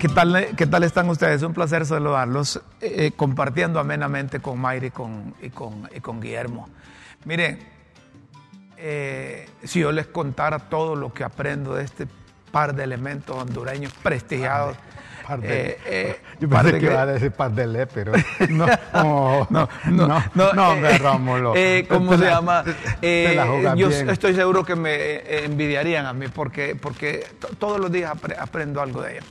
[0.00, 1.42] ¿Qué tal, ¿Qué tal están ustedes?
[1.42, 6.22] Un placer saludarlos, eh, eh, compartiendo amenamente con Mayra y con, y con, y con
[6.22, 6.70] Guillermo.
[7.26, 7.58] Miren,
[8.78, 12.06] eh, si yo les contara todo lo que aprendo de este
[12.50, 14.74] par de elementos hondureños prestigiados.
[15.38, 18.12] De- eh, eh, Yo pensé que iba a decir par de le, pero
[18.48, 21.52] no, no, no, no, no, no, no, hombre, eh, Rómulo.
[21.54, 22.64] eh, ¿Cómo se la- llama?
[22.64, 24.10] te- la Eh, yo bien.
[24.10, 28.36] estoy seguro que me eh, envidiarían a mí porque, porque to- todos los días apre-
[28.38, 29.26] aprendo algo de ella.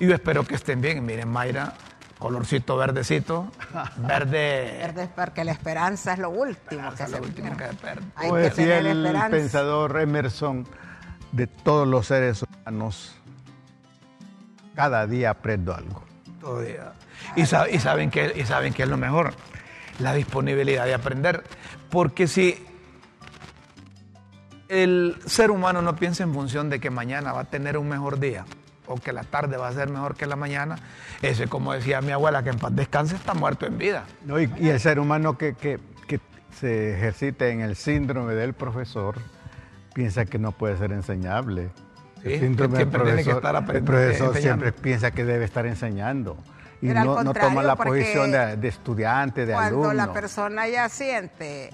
[0.00, 1.04] Y yo espero que estén bien.
[1.06, 1.74] Miren, Mayra,
[2.18, 3.50] colorcito verdecito,
[3.98, 4.76] verde.
[4.78, 8.02] Verde, porque la esperanza es lo último que se último que se pierde.
[8.16, 9.30] Hay que tener el esperanza.
[9.30, 10.66] pensador Emerson,
[11.32, 13.14] de todos los seres humanos,
[14.74, 16.02] cada día aprendo algo.
[16.40, 16.92] todo día.
[17.36, 19.32] Y, sa- y saben que, y saben que es lo mejor,
[19.98, 21.42] la disponibilidad de aprender.
[21.90, 22.62] Porque si
[24.68, 28.18] el ser humano no piensa en función de que mañana va a tener un mejor
[28.18, 28.44] día
[28.86, 30.76] o que la tarde va a ser mejor que la mañana,
[31.22, 34.04] ese, como decía mi abuela, que en paz descanse, está muerto en vida.
[34.26, 34.38] ¿no?
[34.40, 36.20] Y, y el ser humano que, que- que
[36.58, 39.16] se ejercita en el síndrome del profesor
[39.94, 41.70] piensa que no puede ser enseñable.
[42.24, 44.40] Sí, el síndrome del siempre tiene que profesor, estar el profesor enseñando.
[44.40, 46.36] siempre piensa que debe estar enseñando.
[46.80, 49.92] Y Pero no, no toma la posición de, de estudiante, de Cuando alumno.
[49.94, 51.70] la persona ya siente,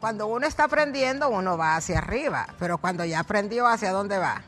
[0.00, 4.42] cuando uno está aprendiendo, uno va hacia arriba, pero cuando ya aprendió, ¿hacia dónde va?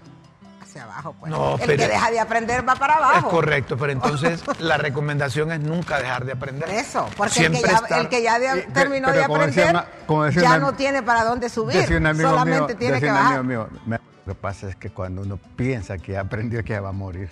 [0.62, 1.30] Hacia abajo, pues.
[1.30, 3.18] No, el pero- que deja de aprender va para abajo.
[3.18, 6.68] Es correcto, pero entonces la recomendación es nunca dejar de aprender.
[6.70, 9.70] Eso, porque el que, ya, estar- el que ya de- terminó de decía aprender,
[10.08, 13.00] una- decía ya una- no tiene para dónde subir, Decía un amigo solamente mío, tiene
[13.00, 13.38] que bajar.
[13.38, 16.74] amigo mío, "Me- lo que pasa es que cuando uno piensa que ya aprendió que
[16.74, 17.30] ya va a morir.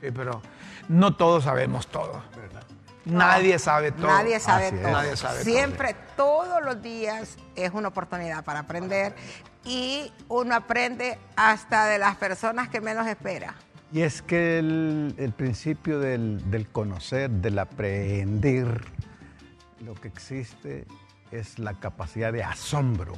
[0.00, 0.42] Sí, pero
[0.88, 2.22] no todos sabemos todo.
[3.04, 4.08] Nadie sabe todo.
[4.08, 4.90] Nadie sabe Así todo.
[4.90, 9.14] Nadie sabe Siempre, todos los días es una oportunidad para aprender
[9.64, 13.54] y uno aprende hasta de las personas que menos espera.
[13.92, 18.84] Y es que el, el principio del, del conocer, del aprender,
[19.80, 20.84] lo que existe
[21.30, 23.14] es la capacidad de asombro.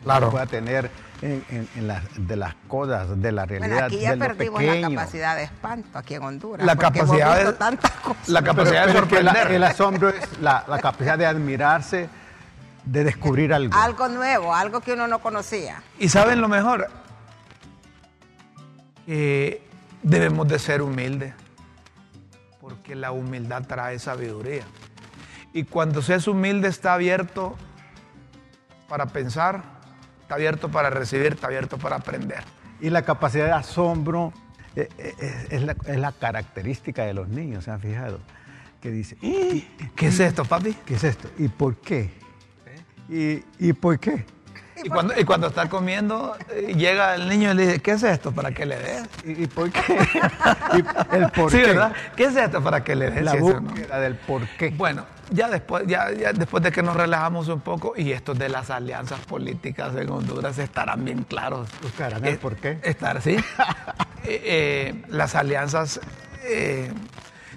[0.00, 0.26] Que Claro.
[0.26, 0.90] uno pueda tener
[1.22, 4.26] en, en- en las- de las cosas, de la Bueno, realidad, aquí ya de lo
[4.26, 6.64] perdimos la capacidad de espanto aquí en Honduras.
[6.66, 8.28] La hemos capacidad de- tantas cosas.
[8.28, 9.56] La capacidad Pero- de pero es que la- sorprender.
[9.56, 12.08] el asombro es la, la capacidad de admirarse,
[12.84, 13.76] de descubrir algo.
[13.76, 15.82] Algo nuevo, algo que uno no conocía.
[15.98, 16.88] Y saben lo mejor,
[19.06, 19.62] que
[20.02, 21.34] debemos de ser humildes,
[22.60, 24.62] porque la humildad trae sabiduría.
[25.52, 27.56] Y cuando se es humilde está abierto
[28.88, 29.79] para pensar,
[30.30, 32.44] está abierto para recibir, está abierto para aprender.
[32.80, 34.32] Y la capacidad de asombro
[34.76, 38.20] eh, eh, es, es la, es la característica de los niños, ¿se han fijado?
[38.80, 39.62] Que dice, "¿Y-
[39.96, 40.74] ¿Qué es esto, papi?
[40.86, 41.28] ¿qué es esto?
[41.36, 42.10] ¿Y por qué?
[43.08, 44.24] ¿Y, y por qué?
[44.82, 48.02] Y cuando, y cuando está comiendo, eh, llega el niño y le dice, ¿qué es
[48.02, 48.32] esto?
[48.32, 49.02] Para que le des.
[49.24, 49.80] ¿Y, y por qué?
[50.72, 51.66] Y el por sí, qué.
[51.66, 51.92] ¿verdad?
[52.16, 52.62] ¿Qué es esto?
[52.62, 53.24] Para que le des.
[53.24, 53.70] La eso, ¿no?
[53.70, 54.70] búsqueda del por qué.
[54.70, 58.48] Bueno, ya después, ya, ya después de que nos relajamos un poco y estos de
[58.48, 61.68] las alianzas políticas en Honduras estarán bien claros.
[61.82, 62.78] Buscarán el Eh, por qué.
[62.82, 63.36] Estar, sí.
[64.22, 65.98] Eh, eh, las alianzas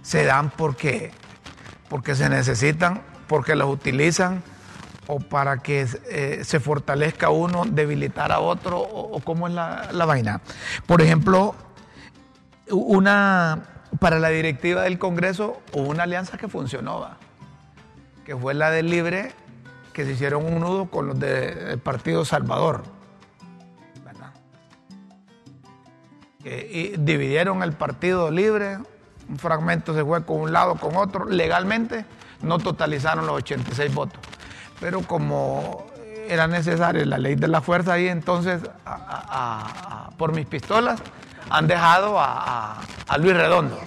[0.02, 1.12] se dan porque,
[1.90, 4.42] porque se necesitan, porque las utilizan
[5.08, 10.06] o para que eh, se fortalezca uno, debilitar a otro o, cómo es la, la
[10.06, 10.42] vaina.
[10.86, 11.56] Por ejemplo,
[12.70, 13.64] una
[14.00, 17.18] para la directiva del Congreso hubo una alianza que funcionó, ¿va?
[18.26, 19.32] que fue la del Libre,
[19.92, 22.84] que se hicieron un nudo con los del Partido Salvador.
[24.04, 24.34] ¿verdad?
[26.44, 28.78] Y dividieron el Partido Libre,
[29.30, 32.06] un fragmento se fue con un lado, con otro, legalmente
[32.42, 34.20] no totalizaron los 86 votos.
[34.84, 35.88] Pero como
[36.28, 41.00] era necesaria la ley de la fuerza ahí, entonces, a- a- a- por mis pistolas,
[41.50, 42.82] han dejado a,
[43.18, 43.80] Luis Redondo,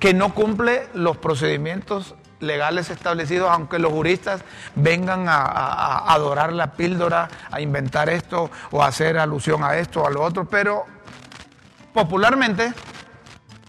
[0.00, 4.42] que no cumple los procedimientos legales establecidos, aunque los juristas
[4.74, 10.02] vengan a, a adorar la píldora, a inventar esto o a hacer alusión a esto
[10.02, 10.86] o a lo otro, pero
[11.94, 12.72] popularmente,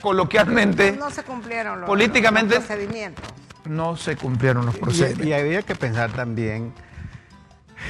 [0.02, 3.24] coloquialmente, No se cumplieron los, políticamente los procedimientos.
[3.70, 5.26] No se cumplieron los procedimientos.
[5.28, 6.74] y había que pensar también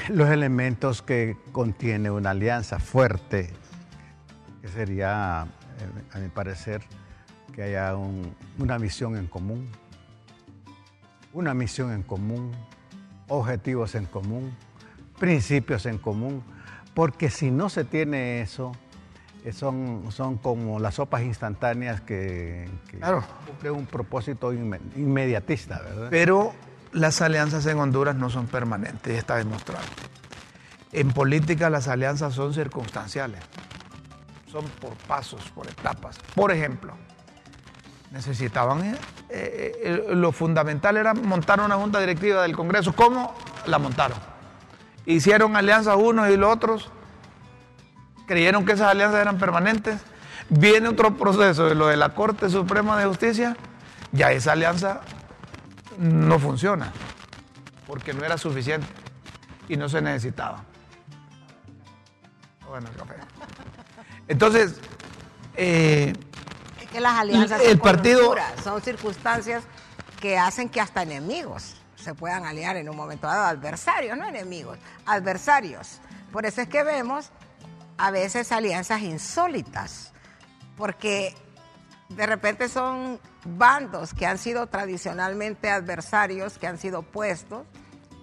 [0.09, 3.51] los elementos que contiene una alianza fuerte,
[4.61, 5.47] que sería,
[5.79, 6.81] eh, a mi parecer,
[7.53, 9.67] que haya un- una misión en común,
[11.33, 12.51] una misión en común,
[13.27, 14.55] objetivos en común,
[15.19, 16.43] principios en común,
[16.93, 18.71] porque si no se tiene eso,
[19.51, 23.23] son, son como las sopas instantáneas que, que Claro.
[23.45, 26.07] cumplen un propósito inme- inmediatista, ¿verdad?
[26.09, 26.53] Pero
[26.93, 29.83] las alianzas en Honduras no son permanentes, está demostrado.
[30.91, 33.41] En política las alianzas son circunstanciales,
[34.49, 36.19] son por pasos, por etapas.
[36.35, 36.93] Por ejemplo,
[38.11, 38.95] necesitaban, eh,
[39.29, 42.93] eh, eh, lo fundamental era montar una junta directiva del Congreso.
[42.93, 43.33] ¿Cómo?
[43.65, 44.17] La montaron.
[45.05, 46.91] Hicieron alianzas unos y los otros,
[48.27, 49.99] creyeron que esas alianzas eran permanentes.
[50.49, 53.55] Viene otro proceso de lo de la Corte Suprema de Justicia,
[54.11, 55.01] ya esa alianza
[55.97, 56.91] no funciona,
[57.87, 58.87] porque no era suficiente
[59.69, 60.63] y no se necesitaba.
[62.67, 63.13] Bueno, el café.
[64.27, 64.75] Entonces,
[65.55, 66.13] eh,
[66.81, 69.63] Es que las alianzas El son partido- son circunstancias
[70.19, 74.77] que hacen que hasta enemigos se puedan aliar en un momento dado, adversarios, no enemigos,
[75.05, 75.99] adversarios.
[76.31, 77.29] Por eso es que vemos
[78.03, 80.11] a veces alianzas insólitas,
[80.75, 81.33] porque
[82.09, 87.65] de repente son bandos que han sido tradicionalmente adversarios, que han sido opuestos,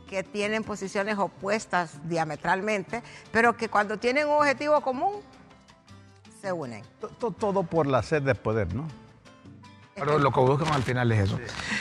[0.06, 5.14] que tienen posiciones opuestas diametralmente, pero que cuando tienen un objetivo común,
[6.42, 6.82] se unen.
[7.00, 8.86] To- to- Todo por la sed de poder, ¿no?
[9.94, 11.38] pero lo que buscan al final es eso.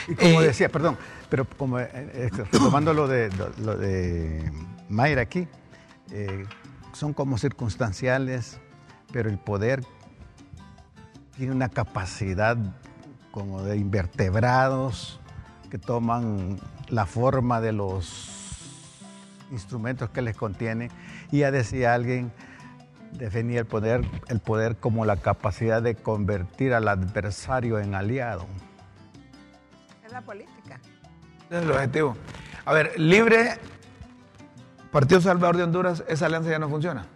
[0.08, 0.96] Y como Eh, decía, perdón,
[1.28, 4.50] pero como eh, eh, retomando lo de, lo, lo de
[4.88, 5.46] Mayra aquí,
[6.12, 6.44] eh,
[6.92, 8.60] son como circunstanciales,
[9.12, 9.84] pero el poder
[11.36, 12.56] tiene una capacidad
[13.30, 15.20] como de invertebrados
[15.70, 16.58] que toman
[16.88, 18.40] la forma de los
[19.50, 20.90] instrumentos que les contiene.
[21.30, 22.32] Y ya decía alguien,
[23.12, 28.46] definía el poder, el poder como la capacidad de convertir al adversario en aliado.
[30.04, 30.80] Es la política.
[31.46, 32.16] Ese es el objetivo.
[32.64, 33.58] A ver, libre,
[34.90, 37.06] Partido Salvador de Honduras, esa alianza ya no funciona.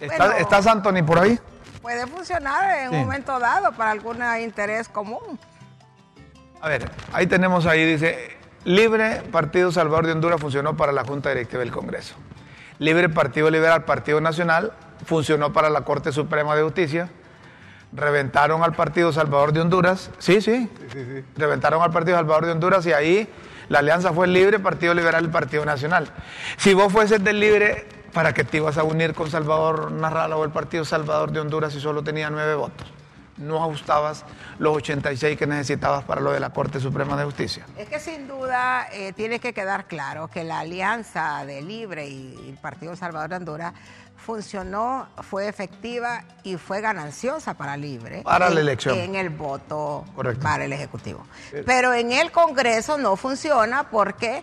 [0.00, 0.40] ¿Está, Bueno.
[0.40, 1.38] ¿está Santoni por ahí?
[1.80, 2.94] Puede funcionar en Sí.
[2.96, 5.38] un momento dado para algún interés común.
[6.60, 11.30] A ver, ahí tenemos ahí, dice, Libre Partido Salvador de Honduras funcionó para la Junta
[11.30, 12.14] Directiva del Congreso.
[12.78, 14.72] Libre Partido Liberal, Partido Nacional,
[15.04, 17.08] funcionó para la Corte Suprema de Justicia.
[17.92, 20.10] Reventaron al Partido Salvador de Honduras.
[20.18, 20.70] Sí, sí.
[21.36, 23.28] Reventaron al Partido Salvador de Honduras y ahí
[23.72, 26.06] la alianza fue Libre, Partido Liberal y Partido Nacional.
[26.58, 30.44] Si vos fueses del Libre, ¿para qué te ibas a unir con Salvador Narrala o
[30.44, 32.86] el Partido Salvador de Honduras si solo tenía nueve votos?
[33.38, 34.26] No ajustabas
[34.58, 37.64] los 86 que necesitabas para lo de la Corte Suprema de Justicia.
[37.78, 42.50] Es que sin duda eh, tiene que quedar claro que la alianza de Libre y
[42.50, 43.72] el Partido Salvador de Honduras
[44.22, 48.22] funcionó, fue efectiva y fue gananciosa para Libre.
[48.22, 48.98] Para la en- elección.
[48.98, 50.42] En el voto Correcto.
[50.42, 51.26] para el Ejecutivo.
[51.66, 54.42] Pero en el Congreso no funciona porque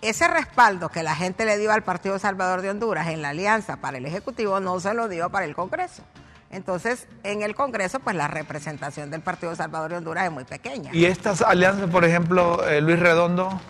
[0.00, 3.76] ese respaldo que la gente le dio al Partido Salvador de Honduras en la alianza
[3.78, 6.02] para el Ejecutivo no se lo dio para el Congreso.
[6.50, 10.90] Entonces, en el Congreso, pues la representación del Partido Salvador de Honduras es muy pequeña.
[10.94, 13.60] Y estas alianzas, por ejemplo, eh, Luis Redondo,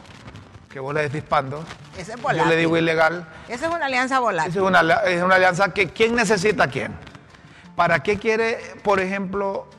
[0.77, 1.65] que vos le decís pando,
[1.97, 2.51] Ese es yo volátil.
[2.51, 4.51] le digo ilegal, Esa es una alianza volátil.
[4.51, 6.95] Esa es una, es una alianza que ¿quién necesita a quién?
[7.77, 9.71] ¿Para qué quiere, por ejemplo,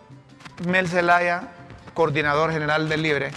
[0.67, 1.49] Mel Zelaya,
[1.93, 3.29] coordinador general del Libre,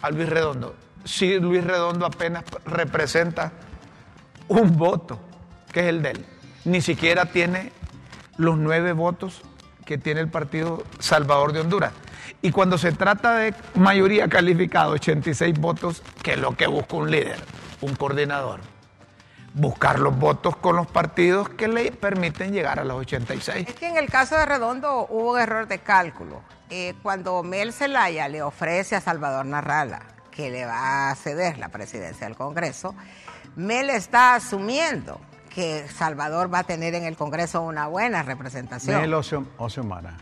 [0.00, 0.74] a Luis Redondo?
[1.04, 3.52] Si Luis Redondo apenas representa
[4.48, 5.20] un voto,
[5.70, 6.26] que es el de él,
[6.64, 7.72] ni siquiera tiene
[8.38, 9.42] los nueve votos
[9.90, 11.92] que tiene el Partido Salvador de Honduras.
[12.42, 17.10] Y cuando se trata de mayoría calificada, 86 votos, que es lo que busca un
[17.10, 17.40] líder,
[17.80, 18.60] un coordinador
[19.52, 23.66] buscar los votos con los partidos que le permiten llegar a los 86.
[23.68, 26.40] Es que en el caso de Redondo hubo un error de cálculo.
[26.70, 31.68] Eh, cuando Mel Zelaya le ofrece a Salvador Narrala que le va a ceder la
[31.70, 32.94] presidencia del Congreso,
[33.56, 35.20] Mel está asumiendo
[35.54, 39.00] que Salvador va a tener en el Congreso una buena representación.
[39.00, 40.14] Mel Osio- Osiomara.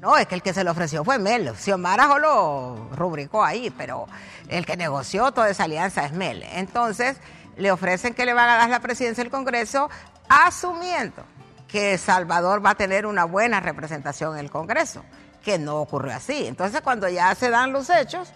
[0.00, 1.54] No, es que el que se lo ofreció fue Mel.
[1.56, 4.06] Xiomara solo rubricó ahí, pero
[4.48, 6.42] el que negoció toda esa alianza es Mel.
[6.52, 7.18] Entonces,
[7.56, 9.90] le ofrecen que le van a dar la presidencia del Congreso,
[10.28, 11.22] asumiendo
[11.68, 15.04] que Salvador va a tener una buena representación en el Congreso.
[15.44, 16.46] que no ocurrió así.
[16.46, 18.30] Entonces, cuando ya se dan los hechos,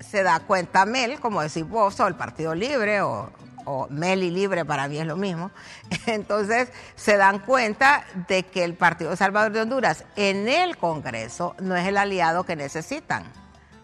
[0.00, 3.30] se da cuenta Mel, como decís vos, o el Partido Libre, o,
[3.66, 5.50] o Mel y Libre para mí es lo mismo.
[6.06, 11.76] Entonces, se dan cuenta de que el Partido Salvador de Honduras en el Congreso no
[11.76, 13.24] es el aliado que necesitan,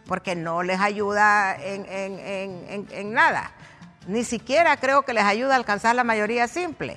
[0.06, 3.50] porque no les ayuda en- en- en- en nada.
[4.06, 6.96] Ni siquiera creo que les ayuda a alcanzar la mayoría simple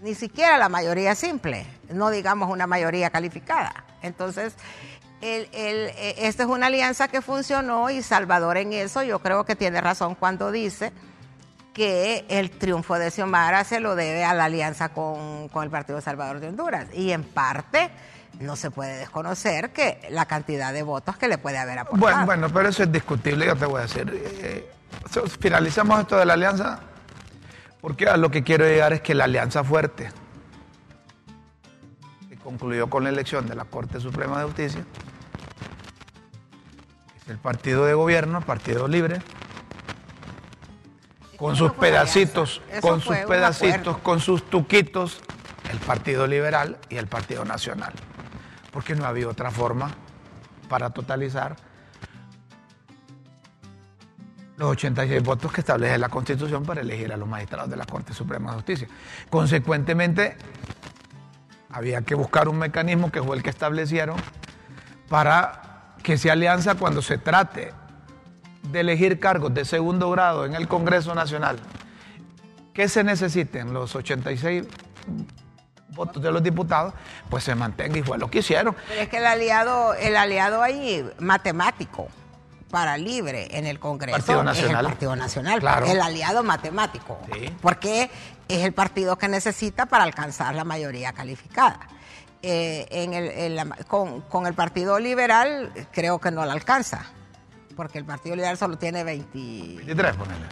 [0.00, 3.84] ni siquiera la mayoría simple, no digamos una mayoría calificada.
[4.00, 4.54] Entonces,
[5.20, 9.44] el- el- eh, esta es una alianza que funcionó y Salvador en eso yo creo
[9.44, 10.92] que tiene razón cuando dice
[11.74, 16.00] que el triunfo de Xiomara se lo debe a la alianza con, con el Partido
[16.00, 16.86] Salvador de Honduras.
[16.92, 17.90] Y en parte
[18.40, 22.00] no se puede desconocer que la cantidad de votos que le puede haber aportado.
[22.00, 24.10] Bueno, bueno, pero eso es discutible, yo te voy a decir.
[24.12, 24.68] Eh,
[25.40, 26.80] finalizamos esto de la alianza,
[27.80, 30.10] porque a lo que quiero llegar es que la alianza fuerte,
[32.48, 34.82] concluyó con la elección de la Corte Suprema de Justicia,
[37.20, 39.20] es el partido de gobierno, el Partido Libre,
[41.36, 45.20] con sus pedacitos, con sus pedacitos, con sus tuquitos,
[45.70, 47.92] el Partido Liberal y el Partido Nacional.
[48.72, 49.90] Porque no había otra forma
[50.70, 51.54] para totalizar
[54.56, 58.14] los 86 votos que establece la Constitución para elegir a los magistrados de la Corte
[58.14, 58.88] Suprema de Justicia.
[59.28, 60.38] Consecuentemente,
[61.78, 64.16] había que buscar un mecanismo que fue el que establecieron
[65.08, 67.72] para que esa alianza cuando se trate
[68.64, 71.58] de elegir cargos de segundo grado en el Congreso Nacional,
[72.74, 74.64] que se necesiten los 86
[75.90, 76.94] votos de los diputados,
[77.30, 78.74] pues se mantenga y fue lo que hicieron.
[78.88, 82.08] Pero es que el aliado, el aliado ahí matemático
[82.70, 84.84] para libre en el Congreso Partido es Nacional.
[84.86, 85.86] el Partido Nacional, Claro.
[85.86, 87.54] el aliado matemático, Sí.
[87.62, 88.10] porque
[88.48, 91.80] es el partido que necesita para alcanzar la mayoría calificada.
[92.42, 97.04] Eh, en el- en la- con, con el Partido Liberal creo que no la alcanza,
[97.74, 100.46] porque el Partido Liberal solo tiene 23 23, ponele.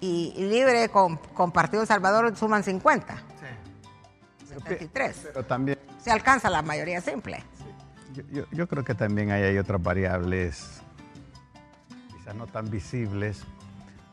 [0.00, 3.16] y, y Libre con, con Partido Salvador suman 50,
[4.48, 5.28] 73.
[5.32, 7.42] Pero también, Se alcanza la mayoría simple.
[8.12, 10.82] yo, yo- yo creo que también ahí hay otras variables,
[12.24, 13.42] quizás no tan visibles,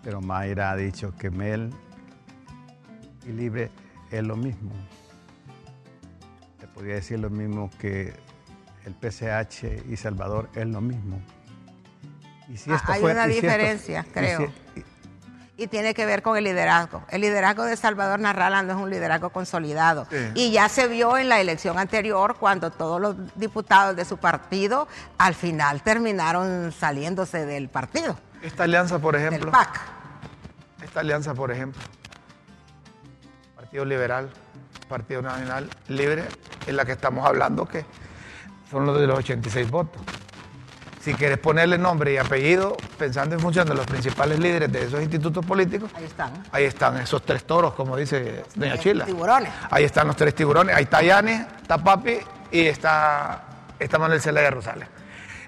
[0.03, 1.71] pero Mayra ha dicho que Mel
[3.25, 3.71] y Libre
[4.11, 4.71] es lo mismo.
[6.59, 8.13] Te podría decir lo mismo que
[8.85, 11.21] el PCH y Salvador es lo mismo.
[12.49, 14.51] Y si Ah, esto hay una esto- diferencia, y creo.
[14.75, 14.83] si-
[15.63, 17.03] y- tiene que ver con el liderazgo.
[17.09, 20.05] El liderazgo de Salvador Narrala no es un liderazgo consolidado.
[20.09, 20.17] Sí.
[20.35, 24.87] Y ya se vio en la elección anterior cuando todos los diputados de su partido
[25.17, 29.79] al final terminaron saliéndose del partido, Esta alianza, por del ejemplo, PAC.
[30.83, 31.81] esta alianza, por ejemplo,
[33.55, 34.29] Partido Liberal,
[34.89, 36.25] Partido Nacional Libre,
[36.67, 37.85] es la que estamos hablando, que
[38.69, 40.01] son los de los 86 votos.
[41.03, 45.01] Si quieres ponerle nombre y apellido, pensando en función de los principales líderes de esos
[45.01, 46.31] institutos políticos, Ahí están.
[46.51, 49.05] ahí están esos tres toros, como dice Doña Chila.
[49.05, 49.51] Tiburones.
[49.71, 50.75] Ahí están los tres tiburones.
[50.75, 52.19] Ahí está Yanes, está Papi
[52.51, 53.41] y está,
[53.79, 54.87] está Manuel Zelaya Rosales.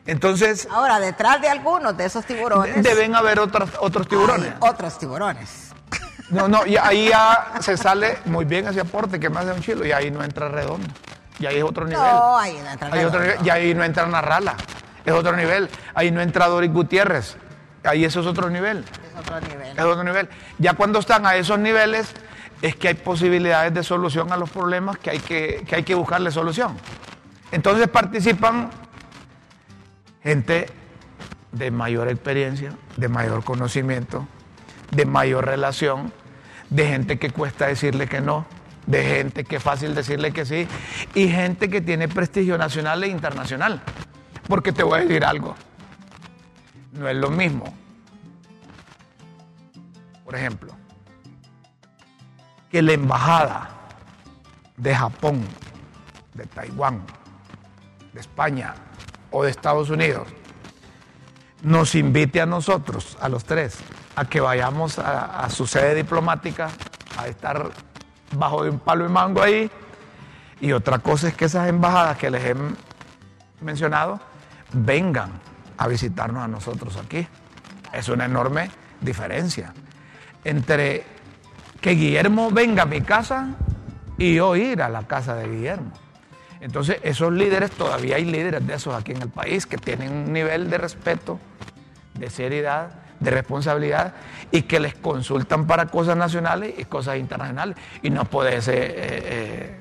[0.05, 4.49] Entonces, Ahora, detrás de algunos de esos tiburones deben haber otros, otros tiburones.
[4.49, 5.69] hay otros tiburones.
[6.29, 9.61] No, no, y ahí ya se sale muy bien ese aporte que me hace un
[9.61, 10.87] chilo y ahí no entra redondo.
[11.37, 12.01] Y ahí es otro nivel.
[12.01, 13.37] No, ahí no entra otro nivel.
[13.45, 14.55] Y ahí no entra Narrala.
[15.05, 15.69] Es otro nivel.
[15.93, 17.37] Ahí no entra Doris Gutiérrez.
[17.83, 18.79] Ahí eso es otro nivel.
[18.79, 19.77] Es otro nivel.
[19.77, 20.29] Es otro nivel.
[20.57, 22.13] Ya cuando están a esos niveles
[22.61, 25.95] es que hay posibilidades de solución a los problemas que hay que, que hay que
[25.95, 26.77] buscarle solución.
[27.51, 28.71] Entonces participan
[30.23, 30.67] gente
[31.51, 34.27] de mayor experiencia, de mayor conocimiento,
[34.91, 36.13] de mayor relación,
[36.69, 38.45] de gente que cuesta decirle que no,
[38.87, 40.67] de gente que es fácil decirle que sí,
[41.13, 43.81] y gente que tiene prestigio nacional e internacional.
[44.47, 45.55] Porque te voy a decir algo,
[46.93, 47.73] no es lo mismo.
[50.25, 50.73] Por ejemplo,
[52.69, 53.69] que la embajada
[54.77, 55.45] de Japón,
[56.33, 57.03] de Taiwán,
[58.13, 58.73] de España
[59.31, 60.27] o de Estados Unidos
[61.61, 63.77] nos invite a nosotros, a los tres,
[64.15, 66.69] a que vayamos a, su sede diplomática,
[67.17, 67.71] a estar
[68.35, 69.71] bajo de un palo y mango ahí.
[70.59, 72.55] Y otra cosa es que esas embajadas que les he
[73.61, 74.19] mencionado
[74.73, 75.31] vengan
[75.77, 77.27] a visitarnos a nosotros aquí.
[77.91, 78.69] Es una enorme
[79.01, 79.73] diferencia
[80.43, 81.03] entre
[81.79, 83.55] que Guillermo venga a mi casa
[84.17, 85.91] y yo ir a la casa de Guillermo.
[86.61, 90.31] Entonces, esos líderes, todavía hay líderes de esos aquí en el país que tienen un
[90.31, 91.37] nivel de respeto,
[92.13, 94.13] de seriedad, de responsabilidad
[94.51, 97.75] y que les consultan para cosas nacionales y cosas internacionales.
[98.01, 99.79] Y no puede ser, eh, eh,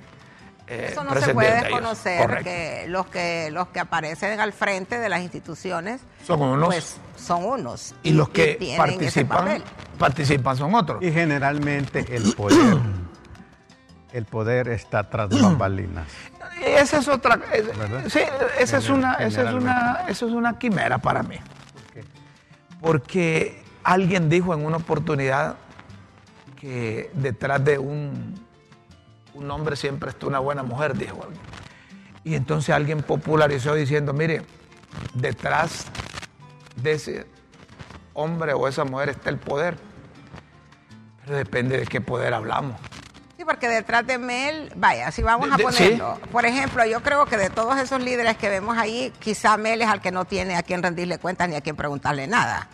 [0.69, 5.09] eh, Eso no se puede desconocer que los que los que aparecen al frente de
[5.09, 6.66] las instituciones Son unos.
[6.66, 9.62] pues son unos y los que tienen ese participan,
[9.99, 11.02] participan son otros.
[11.02, 12.78] Y generalmente el poder,
[14.12, 16.07] el poder está tras bambalinas.
[16.64, 17.38] Esa es otra.
[17.52, 18.04] es- ¿Verdad?
[18.09, 18.21] sí,
[18.59, 21.37] esa es una, esa es una, eso es una quimera para mí.
[22.81, 25.57] Porque alguien dijo en una oportunidad
[26.61, 28.35] que detrás de un,
[29.35, 31.41] un hombre siempre está una buena mujer, dijo alguien.
[32.25, 34.43] Y entonces alguien popularizó diciendo, mire,
[35.15, 35.87] detrás
[36.77, 37.27] de ese
[38.15, 39.77] hombre o esa mujer está el poder.
[41.25, 42.77] Pero depende de qué poder hablamos.
[43.37, 47.27] Sí, porque detrás de Mel, vaya, si vamos De- a ponerlo, por ejemplo, yo creo
[47.27, 50.55] que de todos esos líderes que vemos ahí, quizá Mel es al que no tiene
[50.57, 52.69] a quien rendirle cuentas ni a quien preguntarle nada.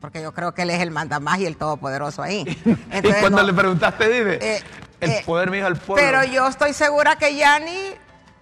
[0.00, 2.44] Porque yo creo que él es el mandamás y el todopoderoso ahí.
[3.02, 4.60] y cuando no- le preguntaste, dime, Eh,
[5.00, 6.04] el eh, poder mío al pueblo.
[6.04, 7.92] Pero yo estoy segura que Yanni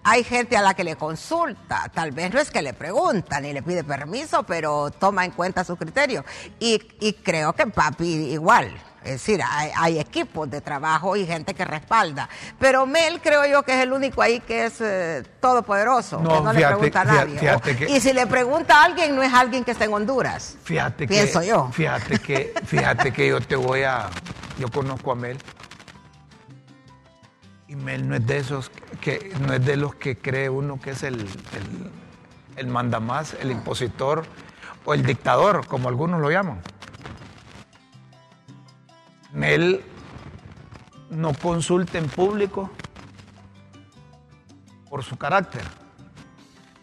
[0.03, 1.89] hay gente a la que le consulta.
[1.93, 5.63] Tal vez no es que le pregunta ni le pide permiso, pero toma en cuenta
[5.63, 6.23] su criterio.
[6.59, 8.73] Y, y creo que papi igual.
[9.03, 12.27] Es decir, hay, hay equipos de trabajo y gente que respalda.
[12.59, 16.35] Pero Mel creo yo que es el único ahí que es eh, todopoderoso, No, que
[16.41, 17.39] no fíjate- le pregunta a nadie.
[17.39, 19.93] fíjate O- que- Y si le pregunta a alguien, no es alguien que está en
[19.93, 20.55] Honduras.
[20.63, 21.69] Fíjate Pienso que, yo.
[21.71, 24.09] Fíjate que, fíjate que yo te voy a.
[24.59, 25.37] Yo conozco a Mel.
[27.67, 28.71] Y Mel no es de esos
[29.01, 31.91] que no es de los que cree uno que es el, el,
[32.55, 34.25] el mandamás, el impositor
[34.85, 36.61] o el dictador, como algunos lo llaman.
[39.33, 39.83] Mel
[41.09, 42.69] no consulta en público
[44.89, 45.61] por su carácter,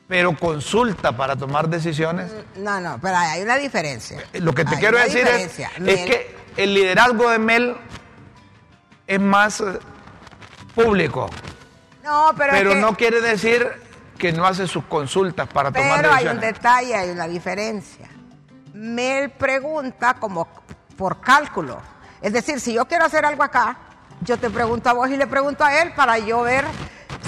[0.07, 4.23] pero consulta para tomar decisiones No, no, pero hay una diferencia.
[4.35, 7.77] lo que te Hay quiero decir es, que el liderazgo de Mel
[9.07, 9.63] es más
[10.75, 11.29] público,
[12.03, 13.67] No, pero, es pero que- no quiere decir
[14.19, 16.55] que no hace sus consultas para tomar Pero hay un decisiones.
[16.55, 18.09] detalle, hay una diferencia.
[18.73, 20.47] Mel pregunta como
[20.97, 21.81] por cálculo.
[22.23, 23.77] Es decir, si yo quiero hacer algo acá,
[24.21, 26.65] yo te pregunto a vos y le pregunto a él para yo ver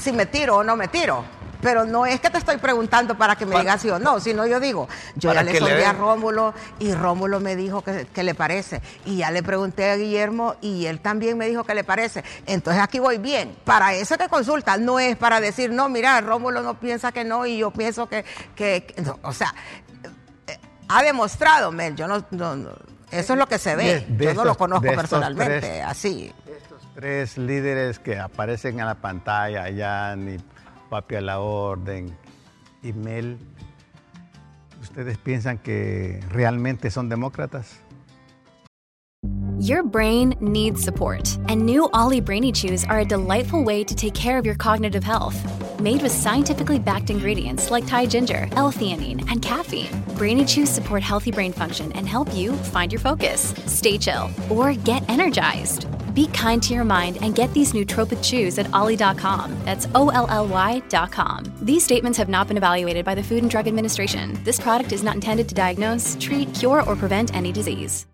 [0.01, 1.25] si me tiro o no me tiro.
[1.61, 4.47] Pero no es que te estoy preguntando para que me digas sí o no, sino
[4.47, 5.93] yo digo, yo ya le que sondé a.
[5.93, 8.81] Rómulo y Rómulo me dijo que, que le parece.
[9.05, 12.25] Y ya le pregunté a Guillermo y él también me dijo que le parece.
[12.47, 13.57] Entonces aquí voy bien.
[13.65, 17.47] Para eso te consulta, no es para decir, no, mira, Rómulo no piensa que no
[17.47, 18.25] y yo pienso que...
[18.55, 19.19] que- que- no.
[19.23, 19.55] O sea,
[20.47, 22.25] eh, ha demostrado, Mel, yo no...
[22.31, 22.71] no- no,
[23.11, 24.05] eso es lo que se ve.
[24.09, 25.85] De- de yo no lo conozco personalmente, tres.
[25.87, 26.33] así.
[26.45, 30.39] Estos tres líderes que aparecen en la pantalla, Yanni,
[30.91, 32.17] Papi a la Orden
[34.81, 37.81] ¿ustedes piensan que realmente son demócratas?
[39.59, 44.15] Your brain needs support, and new Ollie Brainy Chews are a delightful way to take
[44.15, 45.37] care of your cognitive health.
[45.81, 51.31] Made with scientifically backed ingredients like Thai ginger, L-theanine, and caffeine, Brainy Chews support healthy
[51.33, 55.87] brain function and help you find your focus, stay chill, or get energized.
[56.17, 59.55] Be kind to your mind and get these nootropic chews at ollie.com.
[59.67, 61.45] That's O-L-L-Y.com.
[61.61, 64.33] These statements have not been evaluated by the Food and Drug Administration.
[64.43, 68.07] This product is not intended to diagnose, treat, cure, or prevent any disease.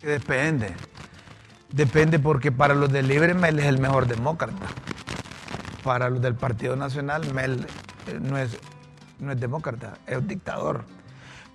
[0.00, 0.72] Depende.
[1.74, 4.68] Depende porque para los del Libre Mel es el mejor demócrata.
[5.82, 7.66] Para los del Partido Nacional Mel
[8.06, 8.56] eh, no es,
[9.18, 10.84] no es demócrata, es un dictador.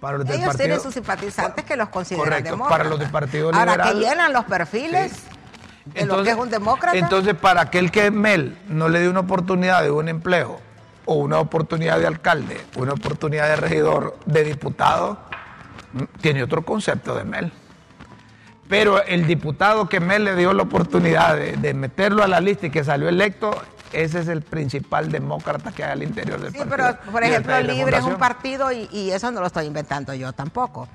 [0.01, 2.77] Para los del Ellos partido, tienen sus simpatizantes que los consideran Correcto, demócratas.
[2.79, 3.93] para los del Partido Ahora, Liberal.
[3.93, 5.91] que llenan los perfiles Sí.
[5.93, 6.97] de lo que es un demócrata.
[6.97, 10.59] Entonces, para aquel que Mel no le dé una oportunidad de un empleo,
[11.05, 15.17] o una oportunidad de alcalde, una oportunidad de regidor, de diputado,
[15.93, 17.51] mm, tiene otro concepto de Mel.
[18.69, 22.67] Pero el diputado que Mel le dio la oportunidad de, de meterlo a la lista
[22.67, 23.51] y que salió electo,
[23.93, 26.77] ese es el principal demócrata que hay al interior del Sí, partido.
[26.99, 30.32] pero por ejemplo, Libre es un partido, y, y eso no lo estoy inventando yo
[30.34, 30.88] tampoco.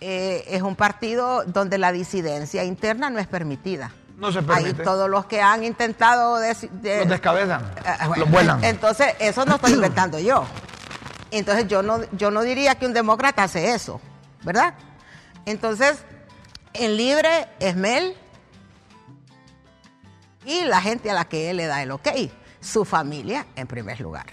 [0.00, 3.90] Eh, es un partido donde la disidencia interna no es permitida.
[4.16, 4.82] No se Ahí permite.
[4.82, 6.38] todos los que han intentado...
[6.38, 6.54] de-
[7.00, 8.64] Los descabezan, Ah, bueno, los vuelan.
[8.64, 10.44] Entonces, eso no estoy inventando yo.
[11.30, 14.00] Entonces, yo no, yo no diría que un demócrata hace eso,
[14.42, 14.74] ¿verdad?
[15.46, 15.98] Entonces,
[16.74, 18.14] en libre es Mel
[20.44, 22.08] y la gente a la que él le da el ok,
[22.60, 24.26] su familia en primer lugar,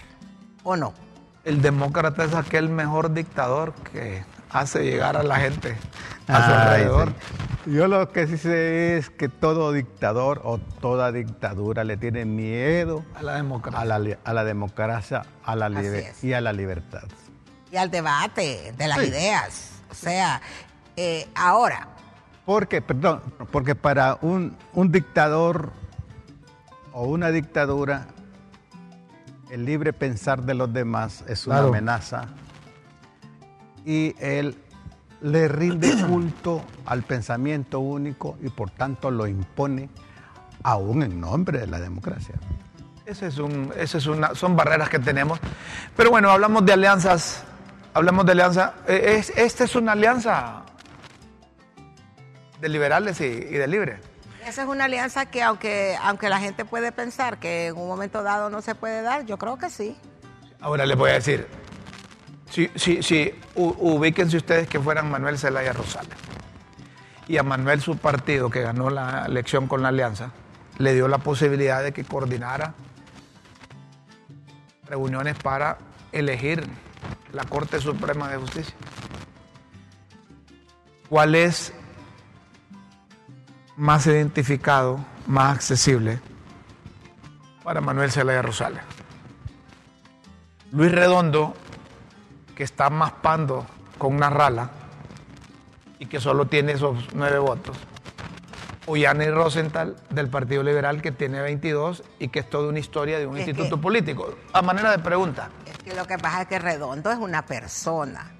[0.64, 0.92] ¿o no?
[1.44, 5.76] El demócrata es aquel mejor dictador que hace llegar a la gente
[6.28, 7.08] a su Ay, alrededor.
[7.64, 7.72] sí.
[7.72, 13.04] Yo lo que sí sé es que todo dictador o toda dictadura le tiene miedo
[13.16, 13.80] A la democracia.
[13.80, 15.68] a la, li- a la democracia a la
[16.22, 17.02] y a la libertad.
[17.72, 19.06] Y al debate de las Sí.
[19.06, 19.70] ideas.
[19.90, 20.40] O sea,
[20.96, 21.88] eh, ahora,
[22.44, 25.72] Porque, perdón, porque para un, un dictador
[26.98, 28.06] o una dictadura,
[29.50, 31.68] el libre pensar de los demás es una Claro.
[31.68, 32.22] amenaza
[33.84, 34.56] y él
[35.20, 39.90] le rinde culto al pensamiento único y por tanto lo impone
[40.62, 42.34] aún en nombre de la democracia.
[43.04, 45.38] Ese es un, ese es una, son barreras que tenemos.
[45.96, 47.44] Pero bueno, hablamos de alianzas.
[47.92, 48.72] Hablamos de alianza.
[48.88, 50.62] Es- esta es una alianza
[52.60, 53.28] de liberales y, y
[53.58, 54.00] de libres.
[54.46, 58.22] Esa es una alianza que aunque, aunque la gente puede pensar que en un momento
[58.22, 59.96] dado no se puede dar, yo creo que sí.
[60.60, 61.48] Ahora les voy a decir,
[62.48, 66.16] si, si, si, ubíquense ustedes que fueran Manuel Zelaya Rosales.
[67.26, 70.30] Y a Manuel su partido, que ganó la elección con la alianza,
[70.78, 72.74] le dio la posibilidad de que coordinara
[74.84, 75.78] reuniones para
[76.12, 76.68] elegir
[77.32, 78.76] la Corte Suprema de Justicia.
[81.08, 81.72] ¿Cuál es
[83.76, 86.20] más identificado, más accesible
[87.62, 88.82] para Manuel Zelaya Rosales?
[90.72, 91.54] Luis Redondo,
[92.54, 93.66] que está maspando
[93.98, 94.70] con una rala
[95.98, 97.76] y que solo tiene esos nueve votos.
[98.88, 103.18] O Yanni Rosenthal del Partido Liberal que tiene 22 y que es toda una historia
[103.18, 104.36] de un Es instituto que- político.
[104.52, 105.50] A manera de pregunta.
[105.66, 108.30] Es que lo que pasa es que Redondo es una persona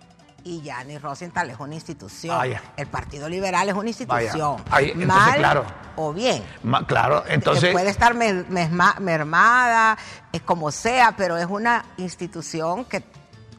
[0.46, 2.36] y Gianni Rosenthal es una institución.
[2.38, 2.62] Vaya.
[2.76, 4.62] El Partido Liberal es una institución.
[4.70, 5.64] Ahí, entonces, Mal claro.
[5.96, 6.40] o bien.
[6.62, 7.64] Ma- claro, entonces...
[7.64, 9.98] Que puede estar mermada,
[10.32, 13.02] es como sea, pero es una institución que,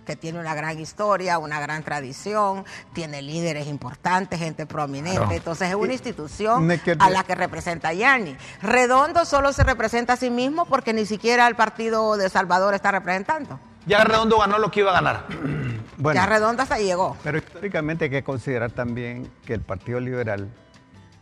[0.08, 5.18] que tiene una gran historia, una gran tradición, tiene líderes importantes, gente prominente.
[5.20, 5.32] Claro.
[5.34, 6.68] Entonces es una institución
[7.00, 8.36] a la que representa Yanni.
[8.62, 12.90] Redondo solo se representa a sí mismo porque ni siquiera el partido de Salvador está
[12.92, 13.60] representando.
[13.86, 15.26] Ya Redondo ganó lo que iba a ganar.
[16.00, 17.18] Bueno, Ya Redondo hasta llegó.
[17.24, 20.48] pero históricamente hay que considerar también que el Partido Liberal,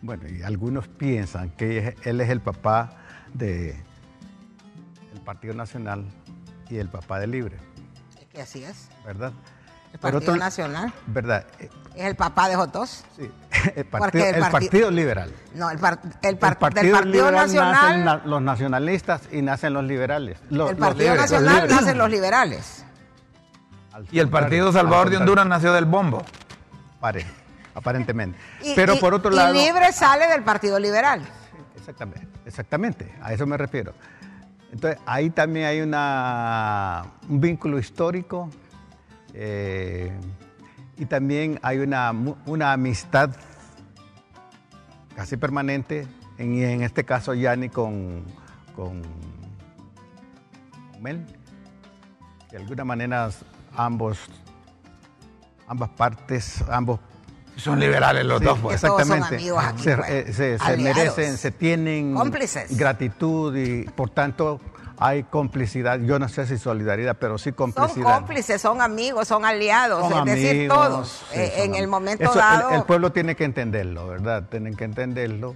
[0.02, 2.98] bueno, y algunos piensan que él es el papá
[3.34, 3.69] de
[5.13, 6.04] el Partido Nacional
[6.69, 7.56] y el papá de Libre,
[8.36, 8.88] Que así es.
[9.06, 9.32] ¿verdad?
[9.93, 11.45] El Partido otro- Nacional ¿Verdad?
[11.60, 13.06] Es el papá de Jotos.
[13.15, 13.32] Sí,
[13.76, 15.32] el partido, el el parti- partido Liberal.
[15.54, 18.04] No, el, par- el El par- Partido del Partido Liberal nacen Nacional.
[18.06, 20.38] na- los nacionalistas y nacen los liberales.
[20.50, 22.86] Los- el Partido los Nacional nacen los liberales.
[23.93, 25.17] Al Y el Partido al Salvador de.
[25.17, 26.26] Honduras nació del bombo.
[27.00, 27.26] Pare,
[27.74, 28.38] aparentemente.
[28.62, 29.54] Y, Pero y- por otro y lado.
[29.54, 31.21] Libre sale del Partido Liberal.
[31.78, 33.93] Exactamente, exactamente, a eso me refiero.
[34.75, 38.49] Entonces, ahí también hay una, un vínculo histórico
[39.33, 40.11] eh,
[40.97, 42.11] y también hay una,
[42.45, 43.33] una amistad
[45.15, 46.05] casi permanente,
[46.38, 48.25] en, en este caso Yanni con,
[48.75, 49.01] con
[50.99, 51.25] Mel.
[52.51, 53.29] De alguna manera
[53.77, 54.19] ambos,
[55.69, 56.99] ambas partes, ambos
[57.55, 58.81] Son liberales los Sí, dos, pues.
[58.81, 59.43] que todos son Exactamente.
[59.43, 60.09] amigos aquí, se, pues.
[60.09, 60.97] eh, se- se Aliados.
[60.97, 62.77] merecen, se tienen Cómplices.
[62.77, 64.59] gratitud y por tanto
[64.97, 65.99] hay complicidad.
[65.99, 68.15] Yo no sé si solidaridad, pero sí Son complicidad.
[68.15, 71.25] cómplices, son amigos, son aliados, Son es decir, todos.
[71.31, 72.69] sí, eh, son en el momento Eso, dado.
[72.71, 74.43] El, pueblo tiene que entenderlo, ¿verdad?
[74.49, 75.55] Tienen que entenderlo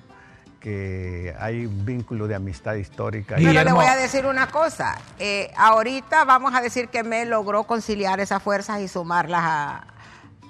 [0.59, 3.35] que hay un vínculo de amistad histórica.
[3.39, 4.97] Y- Pero le Guillermo- voy a decir una cosa.
[5.19, 9.83] eh, ahorita vamos a decir que Mel logró conciliar esas fuerzas y sumarlas a,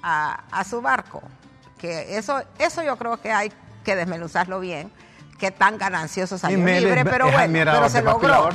[0.02, 1.22] a- a su barco.
[1.80, 3.52] Que eso, eso yo creo que hay
[3.84, 4.90] que desmenuzarlo bien.
[5.38, 8.50] Qué tan ganancioso salió Mel libre, pero bueno, pero se logró.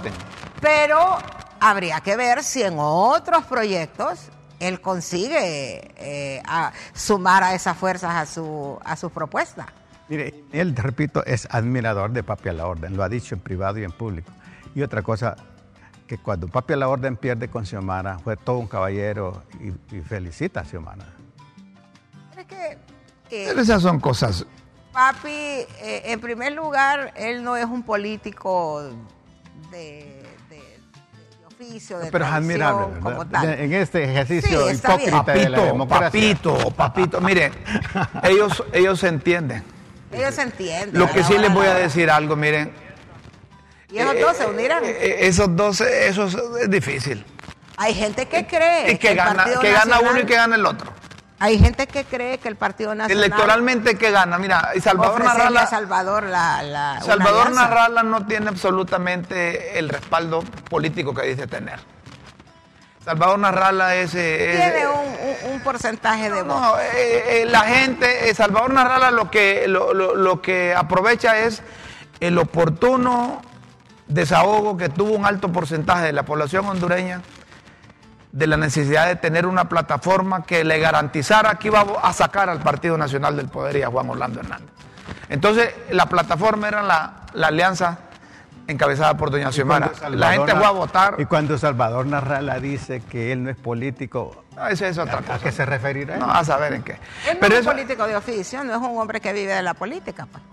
[0.61, 1.17] Pero
[1.59, 8.13] habría que ver si en otros proyectos él consigue eh, a- sumar a esas fuerzas
[8.13, 9.65] a su a sus propuestas.
[10.07, 13.79] Mire, él, repito, es admirador de Papi a la Orden, lo ha dicho en privado
[13.79, 14.31] y en público.
[14.75, 15.35] Y otra cosa,
[16.05, 20.01] que cuando Papi a la Orden pierde con Xiomara, fue todo un caballero y, y
[20.01, 21.05] felicita a Xiomara.
[22.37, 22.77] Es que
[23.31, 24.45] eh, Pero esas son cosas.
[24.91, 25.67] Papi, eh,
[26.05, 28.81] en primer lugar, él no es un político
[29.71, 30.79] de, de-
[31.39, 33.49] de oficio, de Pero es admirable, como tal.
[33.59, 36.05] En este ejercicio Sí, hipócrita de la Papito, democracia.
[36.07, 37.21] papito, papito.
[37.21, 37.51] Mire,
[38.23, 39.63] ellos, ellos se entienden.
[40.11, 40.97] Ellos entienden.
[40.97, 42.71] Lo que sí les voy de a decir algo, miren.
[43.91, 44.83] Y esos dos se unirán.
[44.85, 47.25] Eh, eh, esos dos, eh, eso es, es difícil.
[47.77, 50.93] Hay gente que cree Y que gana, que gana uno y que gana el otro.
[51.39, 54.37] Hay gente que cree que el Partido Nacional Electoralmente, que gana?
[54.37, 57.51] Mira, Salvador a Narrala, Salvador la, Salvador.
[57.51, 61.79] Narrala no tiene absolutamente el respaldo político que dice tener.
[63.03, 64.15] Salvador Narrala es...
[64.15, 64.99] eh, es- Tiene un,
[65.49, 66.59] un- un porcentaje de votos.
[66.61, 71.37] No, eh, eh, la gente, eh, Salvador Narrala lo que, lo, lo- lo que aprovecha
[71.39, 71.61] es
[72.21, 73.41] el oportuno
[74.07, 77.21] desahogo que tuvo un alto porcentaje de la población hondureña
[78.35, 82.59] de la necesidad de tener una plataforma que le garantizara que iba a sacar al
[82.59, 84.67] Partido Nacional del Poder y a Juan Orlando Hernández.
[85.29, 87.97] Entonces, la plataforma era la, la alianza
[88.67, 89.89] encabezada por doña Xiomara.
[90.09, 91.15] La gente fue a votar.
[91.17, 95.21] Y cuando Salvador Narrala dice que él no es político, No, esa es otra ¿a
[95.21, 95.39] cosa.
[95.39, 96.17] qué se referirá?
[96.17, 96.93] No, a saber en qué.
[97.29, 99.53] Él no Pero es eso- un político de oficio, no es un hombre que vive
[99.53, 100.27] de la política.
[100.29, 100.43] pues.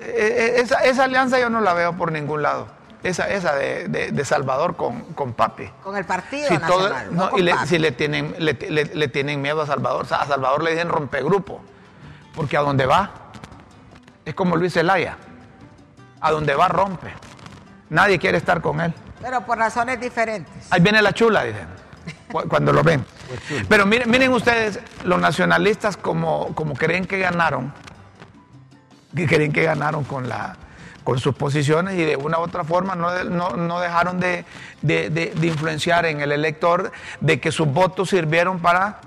[0.00, 2.66] eh, eh, esa, esa alianza yo no la veo por ningún lado.
[3.02, 5.70] Esa, esa de, de- de Salvador con, con Papi.
[5.82, 9.40] Con el Partido Si, todo- no, y le, si le tienen, le, le- le tienen
[9.40, 11.62] miedo a Salvador, a Salvador le dicen rompegrupo,
[12.34, 13.10] porque a donde va
[14.26, 15.16] es como Luis Zelaya,
[16.20, 17.10] a donde va rompe.
[17.88, 18.92] Nadie quiere estar con él.
[19.22, 20.70] Pero por razones diferentes.
[20.70, 21.66] Ahí viene la chula, dicen,
[22.30, 23.04] cu- cuando lo ven.
[23.68, 27.72] Pero miren, miren ustedes, los nacionalistas como, como creen que ganaron,
[29.16, 30.56] que creen que ganaron con, la,
[31.04, 34.44] con sus posiciones y de una u otra forma no, de- no, no dejaron de,
[34.82, 39.00] de- de- de influenciar en el elector, de que sus votos sirvieron para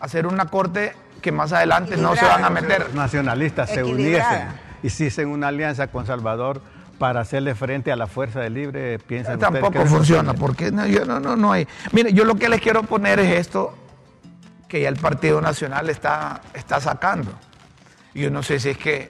[0.00, 2.80] hacer una corte que más adelante no se van a meter.
[2.86, 4.48] Los nacionalistas se uniesen,
[4.82, 6.62] hiciesen una alianza con Salvador
[6.98, 11.20] para hacerle frente a la fuerza del libre, ustedes Tampoco funciona, porque no, yo, no,
[11.20, 11.66] no, no hay.
[11.92, 13.74] Mire, yo lo que les quiero poner es esto
[14.68, 17.32] que ya el Partido Nacional está, está sacando.
[18.14, 19.08] Yo no sé si es que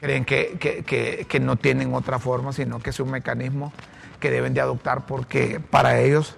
[0.00, 3.72] creen que, que- que- que no tienen otra forma, sino que es un mecanismo
[4.18, 6.36] que deben de adoptar porque para ellos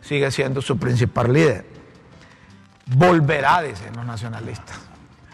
[0.00, 1.64] sigue siendo su principal líder.
[2.86, 4.76] Volverá, dicen los nacionalistas.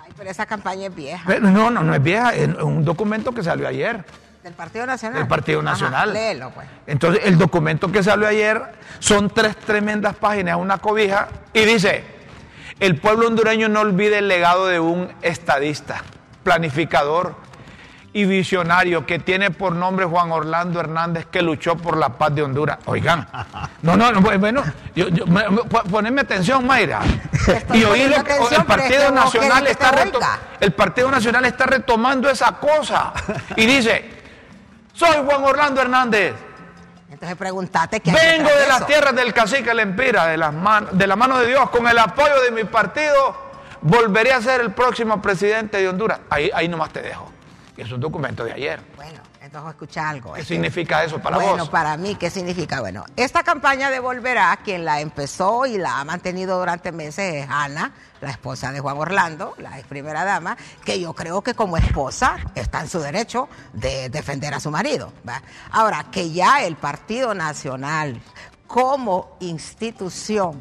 [0.05, 1.25] Ay, pero esa campaña es vieja.
[1.27, 4.05] Pero no, no, no es vieja, es un documento que salió ayer.
[4.43, 5.19] Del Partido Nacional.
[5.19, 6.13] del Partido Ajá, Nacional.
[6.13, 6.67] léelo, pues.
[6.87, 8.63] Entonces, el documento que salió ayer
[8.99, 12.05] son tres tremendas páginas, una cobija, y dice,
[12.81, 16.03] el pueblo hondureño no olvide el legado de un estadista,
[16.45, 17.35] planificador
[18.13, 22.43] y visionario que tiene por nombre Juan Orlando Hernández, que luchó por la paz de
[22.43, 22.79] Honduras.
[22.87, 23.29] Oigan,
[23.83, 24.63] no, no, no, bueno,
[24.95, 27.01] yo, yo- me- me- po- poneme atención, Mayra.
[27.47, 30.39] Estoy Y oí poniendo lo que atención, el Partido vos Nacional está te reto- oiga.
[30.61, 33.13] el Partido Nacional está retomando esa cosa
[33.57, 34.11] y dice,
[34.95, 36.35] soy Juan Orlando Hernández.
[37.11, 41.15] Entonces pregúntate qué Vengo de las tierras del cacique Lempira, de, las man- de la
[41.17, 43.37] mano de Dios, con el apoyo de mi partido,
[43.83, 46.21] volveré a ser el próximo presidente de Honduras.
[46.31, 47.33] Ahí, ahí nomás te dejo.
[47.79, 48.81] Es un documento de ayer.
[48.97, 50.33] Bueno, entonces escucha algo.
[50.33, 51.69] ¿Qué que- significa eso para bueno, vos?
[51.69, 52.81] para mí, ¿qué significa?
[52.81, 57.47] Bueno, esta campaña de Volverá, quien la empezó y la ha mantenido durante meses es
[57.49, 61.77] Ana, la esposa de Juan Orlando, la ex primera dama, que yo creo que como
[61.77, 65.13] esposa está en su derecho de defender a su marido.
[65.27, 65.41] ¿va?
[65.71, 68.21] Ahora, que ya el Partido Nacional,
[68.67, 70.61] como institución